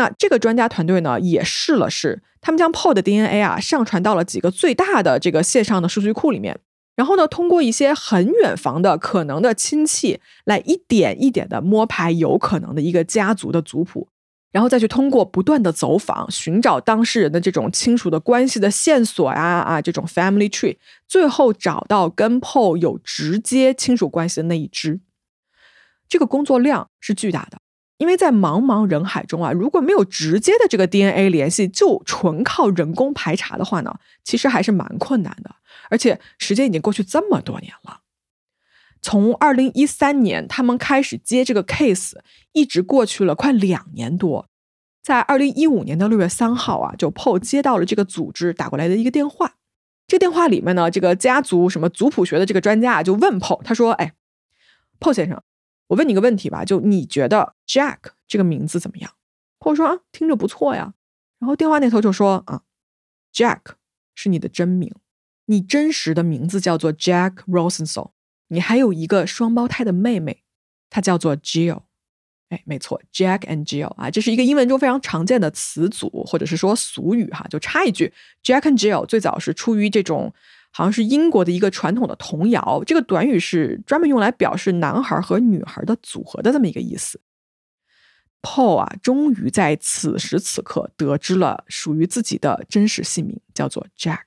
[0.00, 6.58] 那这个专家团队呢，也试了试，他们将 Paul 的 DNA 啊上传到了几个最大的这个线上的数据库里面，
[6.96, 14.08] 然后呢，通过一些很远房的可能的亲戚来一点一点的摸排有可能的一个家族的族谱，
[14.52, 25.00] 然后再去通过不断的走访，寻找当事人的这种亲属的关系的线索呀啊，这种 family tree，最后找到跟 Paul 有直接亲属关系的那一支。
[26.08, 27.59] 这个工作量是巨大的。
[28.00, 35.56] 因为在茫茫人海中啊，如果没有直接的这个 DNA 联系，就纯靠人工排查的话呢，其实还是蛮困难的。
[35.90, 38.00] 而且时间已经过去这么多年了，
[39.02, 42.14] 从二零一三年他们开始接这个 case，
[42.52, 44.48] 一直过去了快两年多。
[45.02, 49.56] 在二零一五年的六月三号啊，就 PO 接到了这个组织打过来的一个电话。
[50.06, 54.14] 这电话里面呢，这个家族什么族谱学的这个专家啊，就问 PO，他说：“哎
[54.98, 55.42] ，PO 先生。”
[55.90, 57.98] 我问你个问题吧，就你觉得 Jack
[58.28, 59.12] 这个名字怎么样？
[59.58, 60.94] 或者说啊，听着不错呀。
[61.40, 62.62] 然后电话那头就说啊
[63.34, 63.60] ，Jack
[64.14, 64.94] 是你的真名，
[65.46, 68.12] 你真实的名字叫做 Jack Rosenthal，
[68.48, 70.44] 你还有一个双胞胎的妹妹，
[70.88, 71.82] 她叫做 Jill。
[72.50, 77.44] 哎，没错，Jack and Jill 啊，这是一个英文中非常常见的词组或者是说俗语哈。
[77.50, 78.12] 就插一句
[78.44, 80.32] ，Jack and Jill 最早是出于这种。
[80.70, 87.20] 好像是英国的一个传统的童谣，这个短语是专门用来表示男孩和女孩的组合的这么一个意思。
[88.42, 94.24] Paul 啊，终于在此时此刻得知了属于自己的真实姓名，叫做 Jack。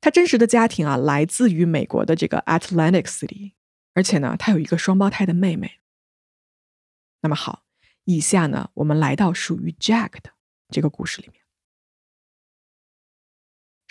[0.00, 3.52] 他真实的家庭啊，来自于美国的这个 Atlantic City，
[3.94, 5.80] 而且呢，他有一个双胞胎的妹妹。
[7.20, 7.64] 那么好，
[8.04, 10.32] 以下呢，我们来到属于 Jack 的
[10.70, 11.42] 这个故事里面。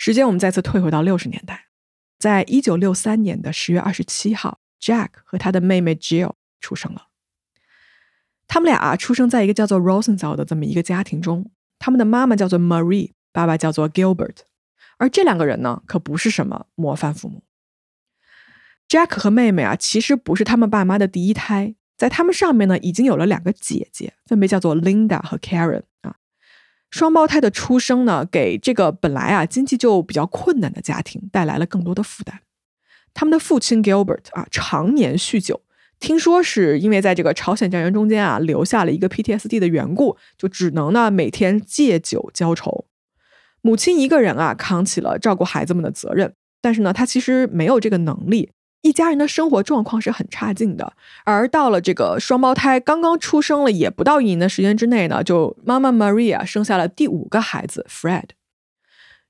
[0.00, 1.66] 时间我们再次退回到六十年代，
[2.18, 7.08] 在一九六三年的十月二十七号，Jack 和他的妹妹 Jill 出生了。
[8.48, 14.36] 他们俩啊出生在一个叫做 Rosenthal 的这么一个家庭中，他们的妈妈叫做 Marie，爸爸叫做 Gilbert，
[14.96, 17.44] 而这两个人呢，可不是什么模范父母。
[18.88, 25.82] Jack 和妹妹啊，其实不是他们爸妈的第一胎，在他们上面呢，已经有了两个姐姐，分别叫做 Linda 和 Karen。
[26.90, 32.40] 双胞胎的出生呢，给这个本来啊经济就比较困难的家庭带来了更多的负担。
[33.14, 35.62] 他们的父亲 Gilbert 啊，常年酗酒。
[35.98, 42.86] 听说是因为在这个朝鲜战争中间啊，留下了一个 PTSD 的缘故，就只能呢每天借酒浇愁。
[43.60, 48.50] 母亲一个人啊扛起了照顾孩子们的责任，但是呢，她其实没有这个能力，
[48.82, 50.94] 一家人的生活状况是很差劲的。
[51.24, 58.30] 而到了这个双胞胎刚刚出生了也不到一年的时间之内呢，就妈妈 Maria 生下了第五个孩子 Fred。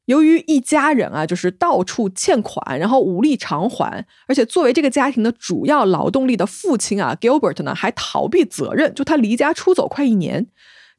[0.06, 10.48] 由于一家人啊，就是到处欠款，然后无力偿还，而且作为这个家庭的主要劳动力的父亲啊，Gilbert 呢还逃避责任，就他离家出走快一年，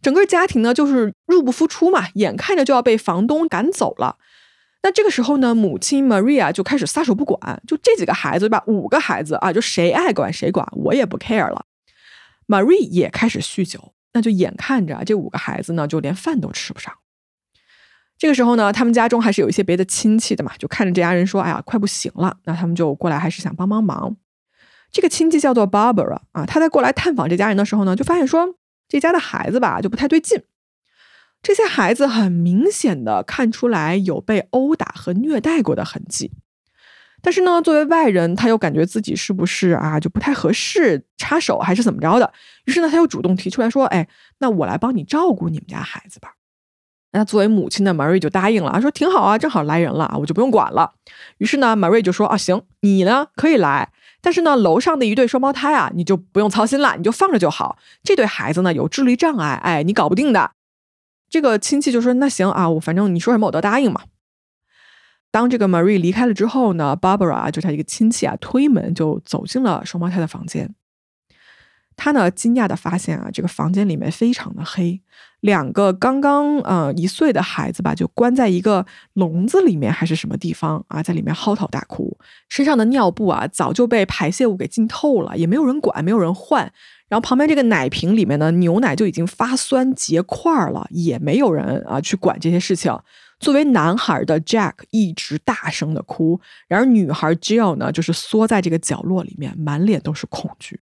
[0.01, 4.15] 整个家庭呢就是入不敷出嘛，眼看着就要被房东赶走了。
[4.83, 11.65] 那这个时候呢，母亲 Maria 就开始撒手不管，就这几个孩子吧，五个孩子啊，就谁爱管谁管，我也不 care 了。
[12.47, 16.93] Marie 也开始酗酒，那就眼看着这五个孩子呢，就连饭都吃不上。
[18.17, 24.15] 这个时候呢，他们家中还是有一些别的亲戚的嘛，就看着这家人说：“哎呀，快不行了。”那他们就过来，还是想帮帮忙。
[24.91, 28.55] 这个亲戚叫做 Barbara 啊，他在过来探访这家人的时候呢，就发现说
[28.87, 30.43] 这家的孩子吧就不太对劲。
[31.41, 36.31] 这些孩子很明显的看出来有被殴打和虐待过的痕迹，
[37.21, 42.31] 但是呢，作为外人，他又感觉自己是不是啊就不太合适插手，还是怎么着的？
[42.65, 44.07] 于是呢，他又主动提出来说：“哎，
[44.39, 46.33] 那我来帮你照顾你们家孩子吧。”
[47.13, 50.93] 那作为母亲的 Marie 就答应了，说挺好啊，正好来人了啊，我就不用管了。
[51.39, 57.77] 于是呢，Marie 就说啊，行，你呢可以来，但是呢，楼上的一对双胞胎啊，你就不用操心了，你就放着就好。
[58.03, 60.51] 这对孩子呢有智力障碍，哎，你搞不定的。
[61.31, 64.01] 这个亲戚就说那行啊，我反正你说什么我都答应嘛。
[65.31, 70.75] 当这个 Marie 离开了之后呢，Barbara 就他一个亲戚啊，推门就走进了双胞胎的房间。
[71.95, 75.01] 他呢，惊讶的发现啊，这个房间里面非常的黑，
[75.39, 82.17] 两个刚刚呃一岁的孩子吧，就关在一个笼子里面还是什么地方啊，在里面嚎啕大哭，
[82.49, 86.73] 身上的尿布啊早就被排泄物给浸透了，也没有人管，没有人换。
[87.11, 92.97] 然后旁边这个奶瓶里面的牛奶就已经发酸结块了，也没有人啊去管这些事情。
[93.37, 96.39] 作为男孩的 Jack 一直大声的哭，
[96.69, 100.79] 然而女孩 Jill 呢，就是缩在这个角落里面，满脸都是恐惧。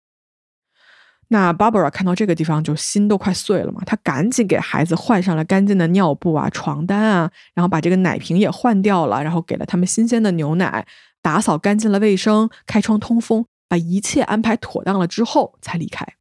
[1.29, 10.87] 那 Barbara 看到这个地方就心都快碎了嘛，她赶紧给孩子换上了干净的尿布啊、床单啊，然后把这个奶瓶也换掉了，然后给了他们新鲜的牛奶，
[11.23, 16.18] 打扫干净了卫生，开窗通风，把一切安排妥当了之后才离开。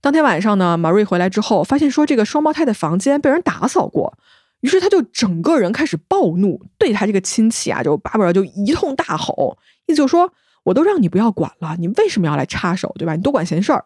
[0.00, 4.16] 当天晚上呢马瑞回来之后发现说这个双胞胎的房间被人打扫过，
[4.60, 10.32] 于是他就整个人开始暴怒，对他这个亲戚啊，就 Barbara 就一通大吼，意思就是说
[10.64, 13.14] 我都让你不要管了，你为什么要来插手，对吧？
[13.14, 13.84] 你多管闲事儿。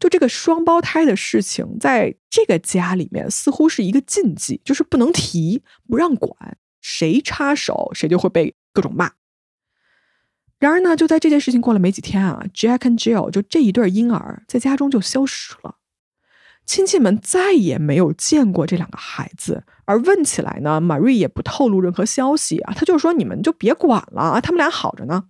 [0.00, 9.12] 就这个双胞胎的事情，在这个家里面似乎是一个禁忌，就是不能提，不让管，谁插手谁就会被各种骂。
[10.62, 15.74] 然而呢，就在这件事情过了没几天啊，Jack and Jill 就这一对婴儿在家中就消失了，
[16.64, 19.64] 亲戚们再也没有见过这两个孩子。
[19.86, 25.24] 而问起来呢，Marie 也不透露任何消息啊，他就说你们就别管了啊，他们俩好着呢。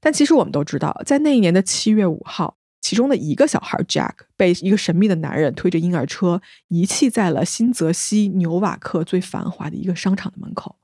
[0.00, 2.56] 但其实我们都知道，在那一年的七月五号。
[2.80, 10.76] 其中的一个小孩 Jack 被一个神秘的男人推着婴儿车遗弃在了新泽西纽瓦克最繁华的一个商场的门口，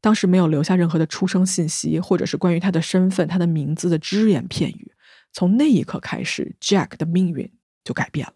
[0.00, 4.92] 当时没有留下任何的出生信息，或者是关于他的身份、他的名字的只言片语。
[5.32, 7.52] 从那一刻开始，Jack 的命运
[7.84, 8.34] 就改变了。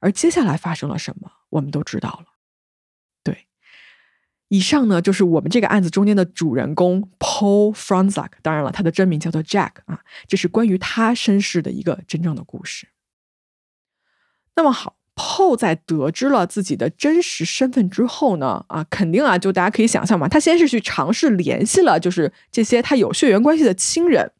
[0.00, 2.26] 而接下来发生了什么，我们都知道了。
[3.24, 3.48] 对
[4.48, 8.32] 以上呢，就是我们这个案子中间的主人公 Paul Franzak。
[8.42, 12.88] 当然了，他的真名叫做 Jack 啊，这是关于他身世的一个真正的故事。
[14.54, 24.30] 那么好后在得知了自己的真实身份之后呢，啊，肯定啊，就大家可以想象嘛，他先是去尝试联系了，就是这些他有血缘关系的亲人。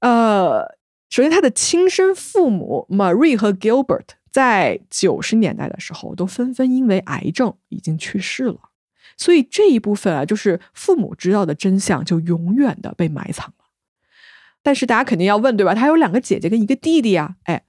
[0.00, 0.76] 呃，
[1.08, 8.58] 首先他的亲生父母 Marie 和 Gilbert 在九十年代的时候都纷纷因为癌症已经去世了。
[9.16, 13.64] 所以这一部分啊，就是父母知道的真相，就永远的被埋藏了。
[14.62, 15.74] 但是大家肯定要问，对吧？
[15.74, 17.36] 他有两个姐姐跟一个弟弟啊。
[17.44, 17.62] 哎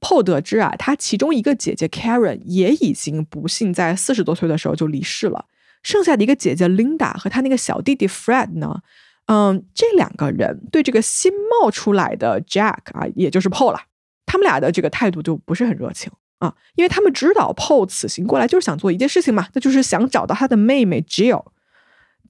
[0.00, 5.46] Paul 得知啊，他其中一个姐姐 Karen 也已经不幸在四十多岁的时候就离世了，
[5.82, 8.80] 剩下的一个姐姐 Linda 和他那个小弟弟 Fred 呢，
[9.26, 13.80] 嗯，这两个人对这个新冒出来的 Jack 啊，也就是 Paul 了，
[14.26, 21.44] 他们俩的这个态度就不是很热情啊，因为他们知道 Paul 此行过来就是想做一件事情嘛，那就是想找到他的妹妹 Jill。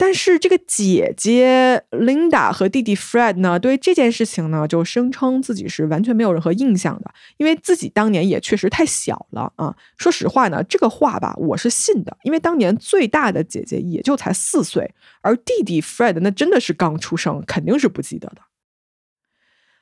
[0.00, 9.74] 但是这个姐姐 Linda 和弟弟 Fred 呢，对这件事情呢，就声称自己是完全没有任何印象的，因为自己当年也确实太小了啊。
[9.96, 18.42] 说实话呢，这个话吧，我是信的，因为当年最大的姐姐也就才四岁，而弟弟 Fred 那真的是刚出生，肯定是不记得的。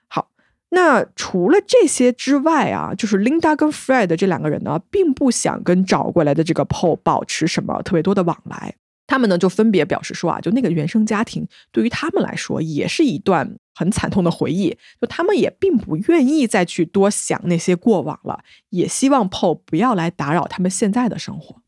[0.08, 0.30] 好，
[0.70, 8.76] 那除了这些之外啊，就是 Linda 跟 Fred 这两个人呢，并不想跟找过来的这个 Paul 保持什么特别多的往来。
[9.06, 18.40] 他们呢就分别表示说啊，就那个原生家庭对于他们来说也是一段很惨痛的回忆，就他们也并不愿意再去多想那些过往了，
[18.70, 21.62] 也希望 Paul 不要来打扰他们现在的生活。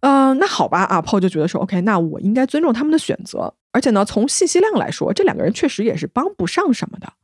[0.00, 7.14] 嗯，那好吧，啊，Paul 就觉得说，OK，那我应该尊重他们的选择，而且呢，从信息量来说，这两个人确实也是帮不上什么的。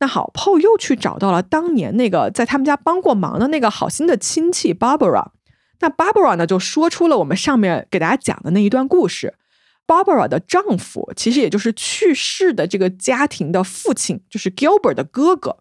[0.00, 5.28] 那好，Paul 又去找到了当年那个在他们家帮过忙的那个好心的亲戚 Barbara。
[5.80, 9.34] 那 Barbara 呢，就说出了我们上面给大家讲的那一段故事。
[9.86, 15.58] Barbara 的丈夫，其实也就是去世的这个家庭的父亲，就是 Gilbert 的哥哥。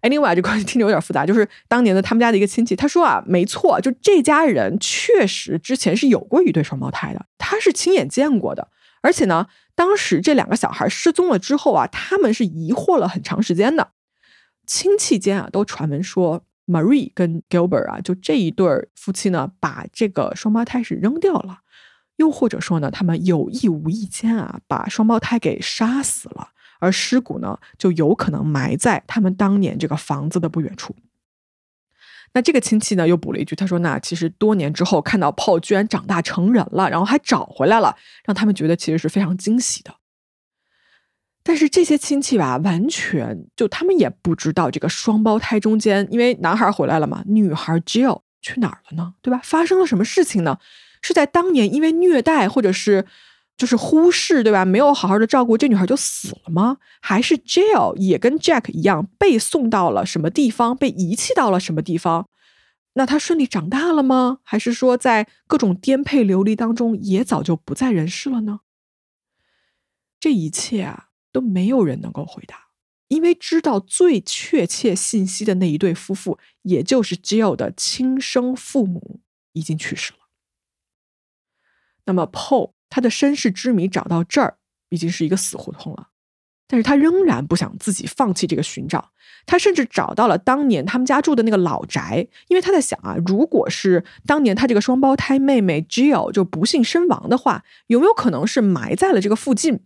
[0.00, 2.74] Anyway，这关系 听着有点复杂，就是当年的他们家的一个亲戚。
[2.74, 8.68] 他说啊，没错，就这家人确实之前是有过一对双胞胎的，他是亲眼见过的。
[9.02, 13.90] 而且呢，当时这两个小孩失踪了之后啊，他们是疑惑了很长时间的。
[14.66, 16.44] 亲戚间啊，都传闻说。
[16.68, 21.60] Marie 跟 Gilbert 啊，就这一对夫妻呢，把这个双胞胎是扔掉了，
[22.16, 30.94] 又或者说呢，他们有意无意间啊，把双胞胎给杀死了，而尸骨呢，就有可能埋在他们当年这个房子的不远处。
[32.34, 37.96] 那这个亲戚呢，又补了一句，他说：“那其实多年之后看到 Paul 居然长大成人了，然后还找回来了，
[38.26, 39.94] 让他们觉得其实是非常惊喜的。”
[41.48, 49.14] 但是这些亲戚吧，完全就他们也不知道这个双胞胎中间，因为男孩回来了嘛，女孩 Jill 去哪儿了呢？
[49.22, 49.40] 对吧？
[49.42, 50.58] 发生了什么事情呢？
[51.00, 53.06] 是在当年因为虐待或者是
[53.56, 54.66] 就是忽视，对吧？
[54.66, 56.76] 没有好好的照顾这女孩就死了吗？
[57.00, 62.28] 还是 Jill 也跟 Jack 一样被送到了什么地方，被遗弃到了什么地方？
[62.92, 64.40] 那她顺利长大了吗？
[64.42, 68.60] 还是说在各种颠沛流离当中也早就不在人世了呢？
[70.20, 71.07] 这一切啊！
[71.38, 72.70] 都没有人能够回答，
[73.06, 79.20] 因为知道最确切信息的那一对夫妇，也就是 Jill 的亲生父母，
[79.52, 80.18] 已经去世了。
[82.06, 84.58] 那么 Paul 他的身世之谜找到这儿，
[84.88, 86.08] 已经是一个死胡同了。
[86.66, 89.12] 但是他仍然不想自己放弃这个寻找，
[89.46, 99.84] 他甚至找到了当年他们家住的那个老宅，因为他在想啊，如果是当年他这个双胞胎妹妹 Jill 就不幸身亡的话，有没有可能是埋在了这个附近？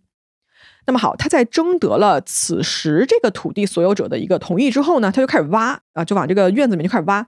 [0.85, 7.25] 那么好，他在征得了此时这个土地所有者的一个同意之后呢，他就开始挖啊，就往这个院子里面就开始挖。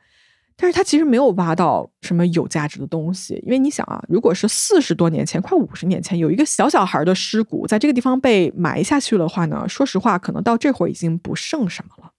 [0.57, 12.11] 但是他其实没有挖到什么有价值的东西，因为你想啊，如果是四十多年前、快五十年前有一个小小孩的尸骨在这个地方被埋下去的话呢，说实话，可能到这会儿已经不剩什么了。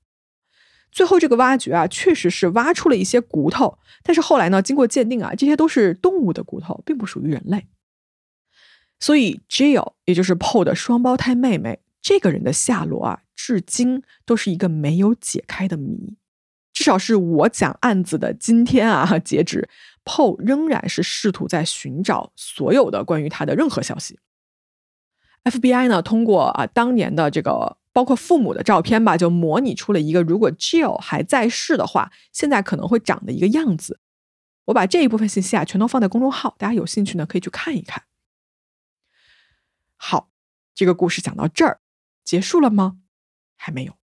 [0.93, 7.67] 最后这个挖掘啊，确实是挖出了一些骨头，但是后来呢，经过鉴定啊，这些都是动物的骨头，并不属于人类。
[8.99, 16.17] 所以，Jill 也就是 Paul 的双胞胎妹妹，这个人的下落啊，至今都是一个没有解开的谜。
[16.73, 19.69] 至少是我讲案子的今天啊，截止
[20.05, 24.19] ，Paul 仍然是试图在寻找所有的关于他的任何消息。
[25.45, 34.01] FBI 呢，通过啊当年的这个包括父母的照片吧，就模拟出了一个如果 Jill 还在世的话，现在可能会长的一个样子。
[34.67, 38.03] 我把这一部分信息啊，全都放在公众号，大家有兴趣呢，可以去看一看。
[40.09, 40.31] 好，
[40.73, 41.81] 这个故事讲到这儿
[42.23, 43.01] 结束了吗？
[43.57, 43.99] 还没有，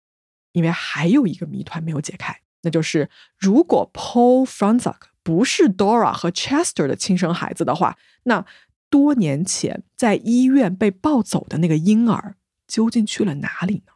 [0.53, 8.45] 因为还有一个谜团没有解开，那就是如果 Paul Franzak 不是 Dora 和 Chester 的亲生孩子的话，那
[8.89, 13.91] 多年前在医院被抱走的那个婴儿究竟去了哪里呢？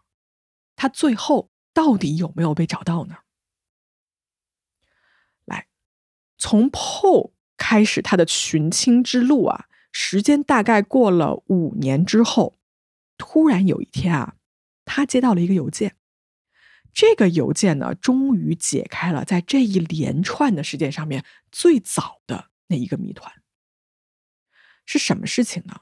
[0.75, 3.19] 他最后到底有没有被找到呢？
[5.45, 5.67] 来，
[6.37, 9.69] 从 Paul 开始他的寻亲之路啊。
[9.93, 12.57] 时间大概过了五年之后，
[13.17, 14.35] 突然有一天啊，
[14.83, 15.95] 他接到了一个邮件。
[16.91, 23.31] 这个邮件呢，终于解开了在这一连串的事件上面最早的那一个谜团。
[24.85, 25.81] 是什么事情呢？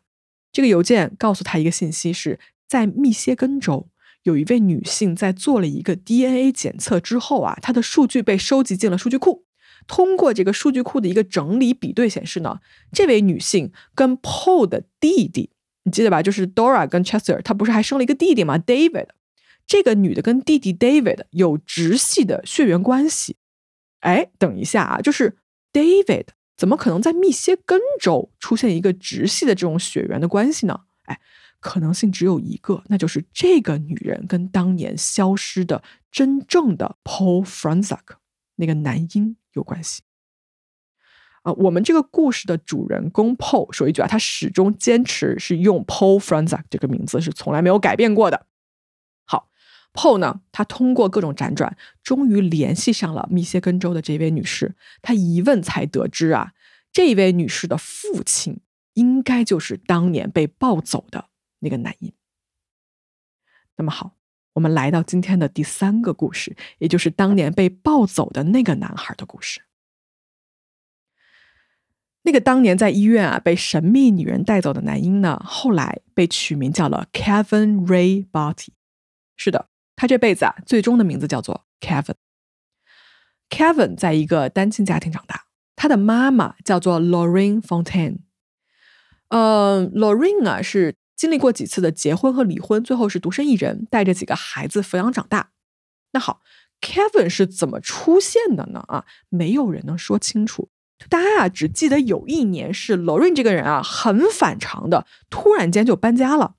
[0.52, 3.90] 这个邮件告诉他一个信息：是在密歇根州
[4.24, 9.46] 有一位女性在做了一个 DNA 检测之后啊，她的数据被收集进了数据库。
[9.88, 12.60] 通过这个数据库的一个整理比对显示呢，
[12.92, 15.52] 这位女性跟 Paul 的弟弟，
[15.84, 16.22] 你记得吧？
[16.22, 19.08] 就是 Dora 跟 Chester，她不是还生了一个弟弟吗？David。
[19.68, 23.38] 这个女的跟弟弟 David 有直系的血缘关系。
[24.02, 25.38] 哎，等一下啊，就是
[25.72, 26.26] David
[26.58, 30.82] 怎么可能在密歇根州出现一个直系的这种血缘的关系呢？
[31.04, 31.22] 哎，
[31.62, 38.18] 可能性只有一个，那就是这个女人跟当年消失的真正的 Paul Franzak
[38.56, 40.02] 那个男婴有关系。
[41.44, 48.46] 啊，我们这个故事的主人公 Paul 说一句啊，他始终坚持是用 Paul Franzak 这个名字，是从来没有改变过的。
[49.26, 49.50] 好
[49.92, 50.42] Paul 呢？
[50.52, 54.76] 他通过各种辗转，终于联系上了密歇根州的这位女士。
[55.02, 56.54] 他一问才得知啊，
[56.92, 58.60] 这位女士的父亲
[58.94, 61.30] 应该就是当年被抱走的
[61.60, 62.14] 那个男婴。
[63.78, 64.16] 那么好，
[64.54, 69.62] 我们来到今天的第三个故事，也就是当年被抱走的那个男孩的故事。
[72.24, 78.70] 那个当年在医院啊被神秘女人带走的男婴呢，后来被取名叫了 Kevin Ray Barty。
[79.36, 79.70] 是的。
[79.94, 82.16] 他这辈子啊，最终的名字叫做 Kevin。
[83.52, 85.46] Kevin 在一个单亲家庭长大，
[85.76, 88.22] 他的妈妈叫做 Lorraine Fontaine。
[89.30, 95.52] 呃，Lorraine 啊是经历过几次的结婚和离婚，最后是独身一人，带着几个孩子抚养长大。
[96.14, 96.42] 那好
[96.82, 98.84] ，Kevin 是怎么出现的呢？
[98.88, 100.70] 啊，没有人能说清楚。
[101.10, 106.56] 大家啊只记得有一年是 Lorraine 这个人啊很反常的，突然间就搬家了。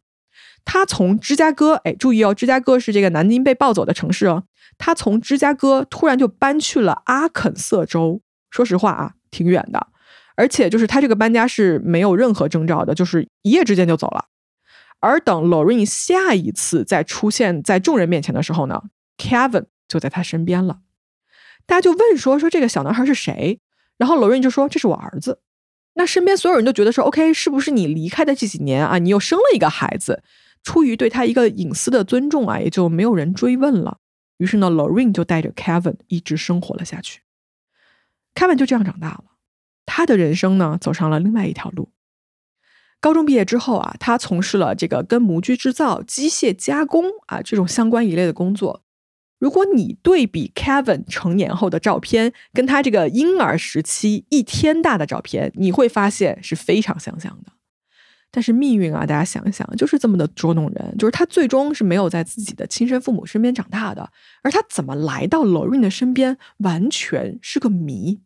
[0.64, 4.44] 他从芝加哥，哎，注意哦，芝加哥是这个南京被抱走的城市哦。
[4.78, 9.88] 他从芝加哥突然就搬去了阿肯色州，说实话啊，挺远的。
[10.36, 14.26] 而且就是他这个搬家是没有任何征兆的，就是一夜之间就走了。
[15.02, 18.84] 而等 Lorraine 下一次再出现在众人面前的时候呢
[19.18, 20.78] ，Kevin 就在他身边了。
[21.66, 23.58] 大家就问说说这个小男孩是谁？
[23.98, 25.40] 然后 Lorraine 就说这是我儿子。
[25.94, 30.22] 那身边所有人都觉得说 OK，是不是你离开的这几年啊，你又生了一个孩子？
[30.62, 33.98] 出于对他一个隐私的尊重啊，也就没有人追问了。
[34.38, 37.22] 于是呢，Lorraine 就带着 Kevin 一直生活了下去。
[38.36, 39.24] Kevin 就这样长大了，
[39.84, 41.90] 他的人生呢走上了另外一条路。
[43.02, 48.84] 高中毕业之后啊，他从事了这个跟模具制造、机械加工啊这种相关一类的工作。
[49.40, 57.50] 如果你对比 Kevin 成年后的照片，跟他这个婴儿时期一天大的照片，你会发现是非常相像的。
[58.30, 60.94] 但是命运啊，大家想一想，就是这么的捉弄人。
[60.96, 68.20] 就是他最终是没有在自己的亲生父母身边长大的，而他怎么来到 Lorraine 的身边，完全是个谜。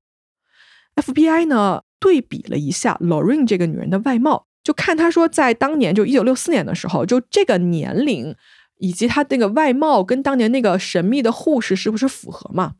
[0.96, 8.34] FBI 呢对比了一下 Lorraine 这个女人的外貌，就看他说，在当年就一九六四年的时候，就这个年龄
[8.78, 12.72] 以及他那个外貌跟当年那个神秘的护士是不是符合嘛？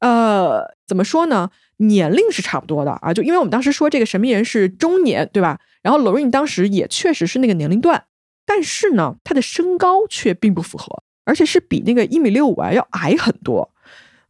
[0.00, 1.48] 呃，怎么说呢？
[1.78, 5.58] 年龄是差不多的啊，就因为我们当时说这个神秘人是中年，对吧？
[5.82, 8.04] 然后 Lorraine 当时也确实是那个年龄段，
[8.44, 13.72] 但是呢，他的身高却并不符合，而且是比那个一米六五啊要矮很多。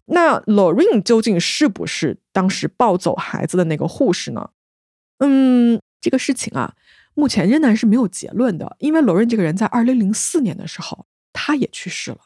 [0.04, 4.50] 那 Lorraine 究竟是不是当时抱走孩子的那个护士呢？
[5.18, 6.72] 嗯，这个事情啊，
[7.14, 12.18] 目前仍然是没有结论的，因为 lorrain 这个人在二零零四年的时候，他也去世了，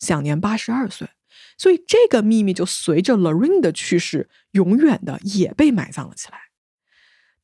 [0.00, 1.08] 享年八十二岁。
[1.56, 6.38] 所以这个秘密就随着 Lorraine 的去世，永远的也被埋葬了起来。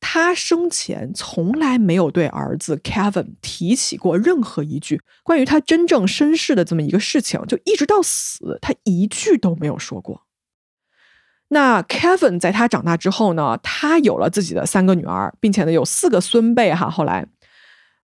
[0.01, 10.24] 他生前从来没有对儿子 Kevin 提起过任何一句关于他真正身世的这么一个事情，就一直到死，他一句都没有说过。
[11.49, 16.89] 那 Kevin 在他长大之后呢，他有了自己的三个女儿，并且呢有四个孙辈哈。
[16.89, 17.27] 后来，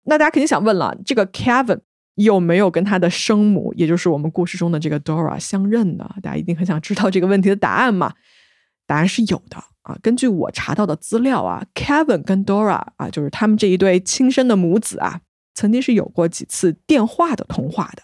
[0.04, 1.80] 那大家肯定想问了，这个 Kevin。
[2.16, 6.16] 有没有跟他的生母，也就是我们故事中的这个 Dora 相认呢？
[6.20, 8.12] 大家一定很想知道这个问题的答案嘛？
[8.86, 9.96] 答案是有的啊。
[10.02, 15.20] 根据我查到的资料啊，Kevin 跟 Dora 啊，就是他们这一对亲生的母子啊，
[15.54, 18.02] 曾经是有过几次电话的通话的，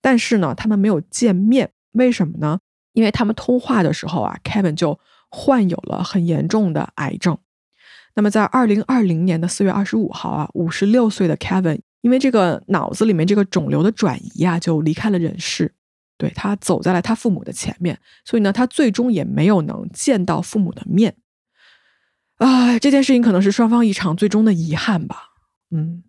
[0.00, 1.72] 但是呢，他们没有见面。
[1.92, 2.60] 为什么呢？
[3.00, 7.38] 因为他们通话的时候啊，Kevin 就患有了很严重的癌症。
[8.14, 11.80] 那么在二零二零年的四月二十五号啊，五十六岁的 Kevin。
[12.02, 15.74] 因为这个脑子里面这个肿瘤的转移啊，就离开了人世，
[16.16, 21.14] 对他走在了他父母的前面，所以呢，他最终也没有能见到父母的面。
[22.36, 25.34] 啊，这件事情可能是双方一场最终的遗憾吧。
[25.70, 26.02] 嗯，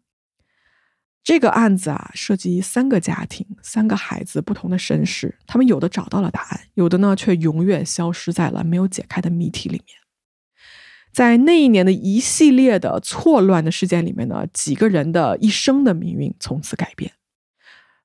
[1.23, 9.97] 这个案子啊，涉及三个家庭、三个孩子不同的身世，他们有的找到了答案，有的呢却永远消失在了没有解开的谜题里面。
[11.13, 17.11] 在那一年的一系列的错乱的事件里面呢，几个人的一生的命运从此改变。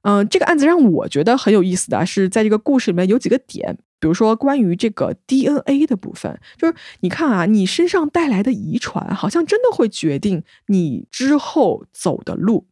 [0.02, 12.66] 嗯，这个案子让我觉得很有意思的是，在这个故事里面有几个点，比如说关于这个 DNA 的部分，就是你看啊，你身上带来的遗传，好像真的会决定你之后走的路。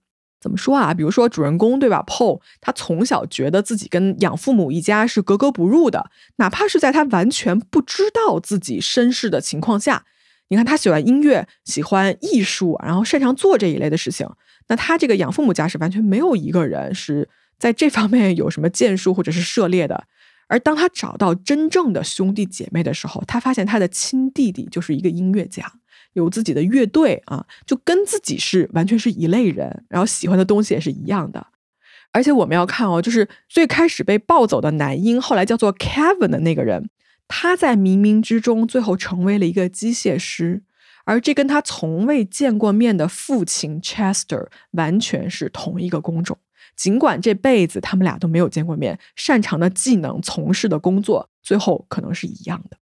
[0.44, 0.92] 怎么说啊？
[0.92, 10.04] 比如说主人公对吧？Paul 他从小觉得自己跟养父母一家是格格不入的，哪怕是在他完全不知道自己身世的情况下，
[10.48, 14.28] 你看他喜欢音乐，喜欢艺术，然后擅长做这一类的事情。
[14.68, 17.26] 那他这个养父母家是完全没有一个人是
[17.58, 20.04] 在这方面有什么建树或者是涉猎的。
[20.46, 25.72] 而当他找到真正的兄弟姐妹的时候，他发现他的亲弟弟就是一个音乐家。
[26.14, 31.46] 有自己的乐队啊，就跟自己是完全是一类人，然后喜欢的东西也是一样的。
[32.12, 36.88] 而且我们要看哦，就是最开始被抱走的男婴，后来叫做 Kevin 的那个人，
[37.26, 40.62] 他在冥冥之中最后成为了一个机械师，
[41.04, 46.38] 而这跟他从未见过面的父亲 Chester 完全是同一个工种。
[46.76, 52.76] 尽管这辈子他们俩都没有见过面，擅长的技能、从事的工作，最后可能是一样的。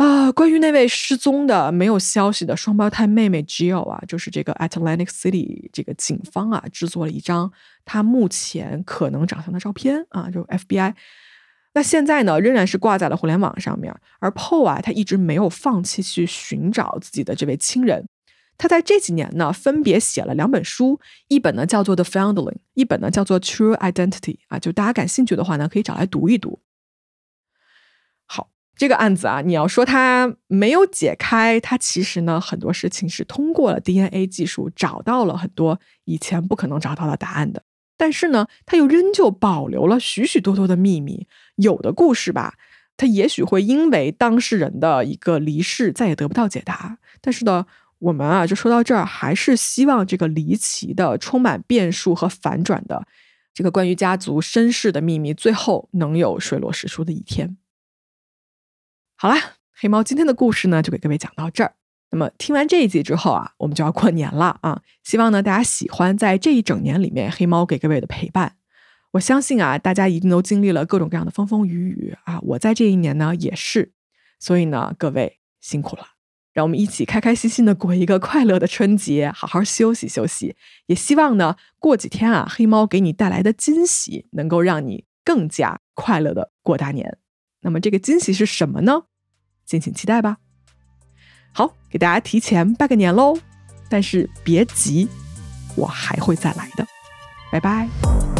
[0.00, 7.52] 啊，关于那位失踪的、没有消息的双胞胎妹妹 Jill 啊，就是这个 Atlantic City 这个警方啊，制作了一张
[7.84, 10.94] 她目前可能长相的照片啊，就 FBI。
[11.74, 13.94] 那现在呢，仍然是挂在了互联网上面。
[14.20, 18.06] 而 Paul 啊，他一直没有放弃去寻找自己的这位亲人。
[18.56, 20.98] 他在这几年呢，分别写了两本书，
[21.28, 26.58] 一本呢叫做《The Foundling》，一本呢叫做《True Identity》啊，就大家感兴趣的话呢，可以找来读一读。
[28.80, 37.62] 这个案子啊，你要说它没有解开，它其实呢很多事情是通过了 DNA 技术找到了很多以前不可能找到的答案的。
[37.98, 41.26] 但是呢，它又仍旧保留了许许多多的秘密。
[41.56, 42.54] 有的故事吧，
[42.96, 46.96] 它也许会因为当事人的一个离世再也得不到解答。
[47.20, 47.66] 但是呢，
[47.98, 53.06] 我们啊就说到这儿，还是希望这个离奇的、充满变数和反转的
[53.52, 57.58] 这个关于家族身世的秘密，最后能有水落石出的一天。
[59.22, 59.36] 好啦，
[59.78, 61.74] 黑猫今天的故事呢，就给各位讲到这儿。
[62.10, 64.80] 那么听完这一集之后啊，我们就要过年了啊！
[65.04, 68.56] 希望呢大家喜欢在这一整年里面黑猫给各位的陪伴。
[69.10, 72.40] 我相信啊，大家一定都经历了各种各样的风风雨雨啊！
[72.40, 73.92] 我在这一年呢也是，
[74.38, 76.06] 所以呢各位辛苦了。
[76.54, 80.56] 让我们一起开开心心的过一个快乐的春节，好好休息休息。
[80.86, 87.18] 也希望呢过几天啊，黑猫给你带来的惊喜能够让你更加快乐的过大年。
[87.62, 89.02] 那么这个惊喜是什么呢？
[89.70, 90.36] 敬请期待吧。
[91.52, 93.38] 好，给大家提前拜个年喽！
[93.88, 95.08] 但是别急，
[95.76, 96.84] 我还会再来的。
[97.52, 98.39] 拜拜。